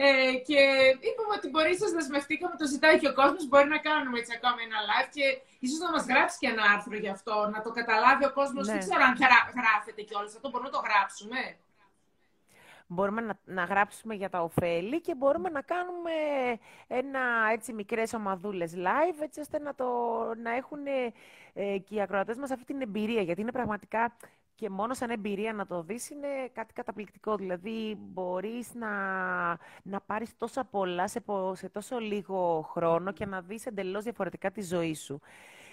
[0.00, 0.60] Ε, και
[1.08, 3.42] είπαμε ότι μπορεί να δεσμευτήκαμε, το ζητάει και ο κόσμος.
[3.48, 5.26] Μπορεί να κάνουμε έτσι ακόμα ένα live και
[5.64, 8.66] ίσως να μας γράψει και ένα άρθρο γι' αυτό, να το καταλάβει ο κόσμος.
[8.66, 8.72] Ναι.
[8.72, 9.14] Δεν ξέρω αν
[9.60, 10.34] γράφεται κιόλας.
[10.34, 11.40] Αυτό μπορούμε να το γράψουμε.
[12.86, 16.12] Μπορούμε να, να γράψουμε για τα ωφέλη και μπορούμε να κάνουμε
[16.86, 17.22] ένα
[17.52, 19.88] έτσι μικρές ομαδούλες live, έτσι ώστε να, το,
[20.42, 20.86] να έχουν
[21.52, 24.16] ε, και οι ακροατές μας αυτή την εμπειρία, γιατί είναι πραγματικά
[24.58, 27.36] και μόνο σαν εμπειρία να το δεις είναι κάτι καταπληκτικό.
[27.36, 28.88] Δηλαδή μπορείς να,
[29.82, 34.62] να πάρεις τόσα πολλά σε, σε τόσο λίγο χρόνο και να δεις εντελώς διαφορετικά τη
[34.62, 35.20] ζωή σου.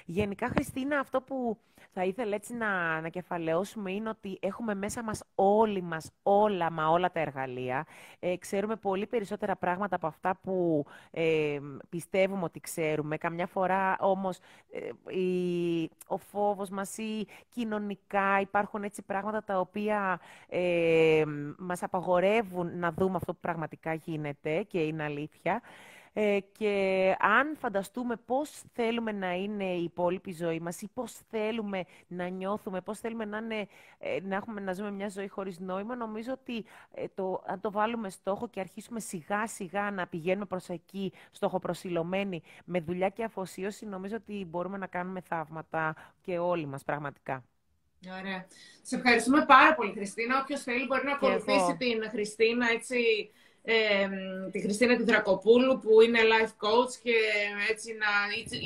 [0.07, 1.57] Γενικά, Χριστίνα, αυτό που
[1.93, 7.11] θα ήθελα έτσι να ανακεφαλαιώσουμε είναι ότι έχουμε μέσα μας όλοι μας όλα, μα όλα
[7.11, 7.85] τα εργαλεία.
[8.19, 13.17] Ε, ξέρουμε πολύ περισσότερα πράγματα από αυτά που ε, πιστεύουμε ότι ξέρουμε.
[13.17, 14.37] Καμιά φορά όμως
[14.71, 21.23] ε, η, ο φόβος μας ή κοινωνικά υπάρχουν έτσι πράγματα τα οποία ε,
[21.57, 25.61] μας απαγορεύουν να δούμε αυτό που πραγματικά γίνεται και είναι αλήθεια.
[26.17, 31.83] Ε, και αν φανταστούμε πώς θέλουμε να είναι η υπόλοιπη ζωή μας ή πώς θέλουμε
[32.07, 35.95] να νιώθουμε, πώς θέλουμε να, είναι, ε, να, έχουμε, να ζούμε μια ζωή χωρίς νόημα,
[35.95, 40.69] νομίζω ότι ε, το, αν το βάλουμε στόχο και αρχίσουμε σιγά σιγά να πηγαίνουμε προς
[40.69, 46.83] εκεί, στοχοπροσιλωμένοι, με δουλειά και αφοσίωση, νομίζω ότι μπορούμε να κάνουμε θαύματα και όλοι μας
[46.83, 47.43] πραγματικά.
[48.19, 48.45] Ωραία.
[48.81, 50.39] Σε ευχαριστούμε πάρα πολύ, Χριστίνα.
[50.41, 52.97] Όποιος θέλει μπορεί να ακολουθήσει την Χριστίνα έτσι
[53.67, 54.07] ε,
[54.51, 57.15] τη Χριστίνα Δρακοπούλου που είναι life coach και
[57.69, 58.11] έτσι να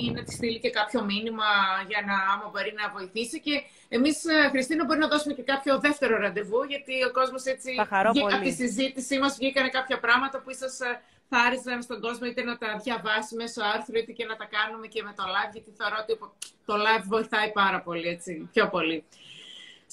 [0.03, 1.49] είναι της στείλει και κάποιο μήνυμα
[1.87, 5.79] για να άμα μπορεί να βοηθήσει και εμείς ε, Χριστίνα μπορεί να δώσουμε και κάποιο
[5.79, 7.75] δεύτερο ραντεβού γιατί ο κόσμος έτσι
[8.33, 12.43] από τη συζήτησή μας βγήκαν κάποια πράγματα που ίσως ε, θα άρεσαν στον κόσμο είτε
[12.43, 15.71] να τα διαβάσει μέσω άρθρου είτε και να τα κάνουμε και με το live γιατί
[15.77, 16.13] θεωρώ ότι
[16.65, 19.03] το live βοηθάει πάρα πολύ έτσι, πιο πολύ.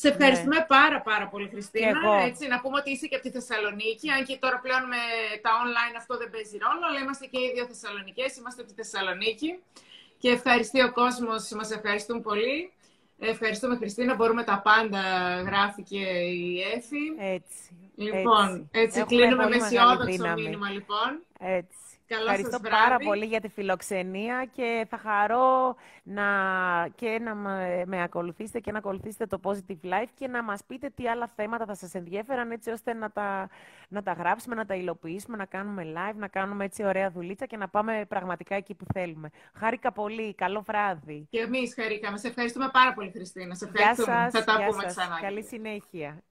[0.01, 0.65] Σε ευχαριστούμε ναι.
[0.77, 1.99] πάρα πάρα πολύ, Χριστίνα.
[2.29, 5.03] Έτσι, να πούμε ότι είσαι και από τη Θεσσαλονίκη, αν και τώρα πλέον με
[5.45, 8.77] τα online αυτό δεν παίζει ρόλο, αλλά είμαστε και οι δύο Θεσσαλονικές, είμαστε από τη
[8.83, 9.51] Θεσσαλονίκη.
[10.19, 12.73] Και ευχαριστεί ο κόσμος, μας ευχαριστούν πολύ.
[13.19, 14.15] Ευχαριστούμε, Χριστίνα.
[14.15, 15.03] Μπορούμε τα πάντα,
[15.47, 16.03] γράφει και
[16.43, 17.05] η Έφη.
[17.19, 17.91] Έτσι.
[17.97, 21.11] Λοιπόν, έτσι, έτσι κλείνουμε με αισιόδοξο μήνυμα, λοιπόν.
[21.39, 21.86] Έτσι.
[22.15, 26.25] Ευχαριστώ πάρα πολύ για τη φιλοξενία και θα χαρώ να,
[26.95, 27.35] και να
[27.87, 31.65] με ακολουθήσετε και να ακολουθήσετε το Positive Life και να μας πείτε τι άλλα θέματα
[31.65, 33.49] θα σας ενδιέφεραν έτσι ώστε να τα,
[33.89, 37.57] να τα γράψουμε, να τα υλοποιήσουμε, να κάνουμε live, να κάνουμε έτσι ωραία δουλίτσα και
[37.57, 39.29] να πάμε πραγματικά εκεί που θέλουμε.
[39.55, 40.35] Χάρηκα πολύ.
[40.35, 41.27] Καλό βράδυ.
[41.31, 42.19] Και εμείς χαρήκαμε.
[42.19, 43.55] Σε ευχαριστούμε πάρα πολύ, Χριστίνα.
[43.55, 44.13] Σε ευχαριστούμε.
[44.13, 44.97] Γεια σας, θα τα γεια πούμε σας.
[44.97, 45.21] ξανά.
[45.21, 46.23] Καλή συνέχεια.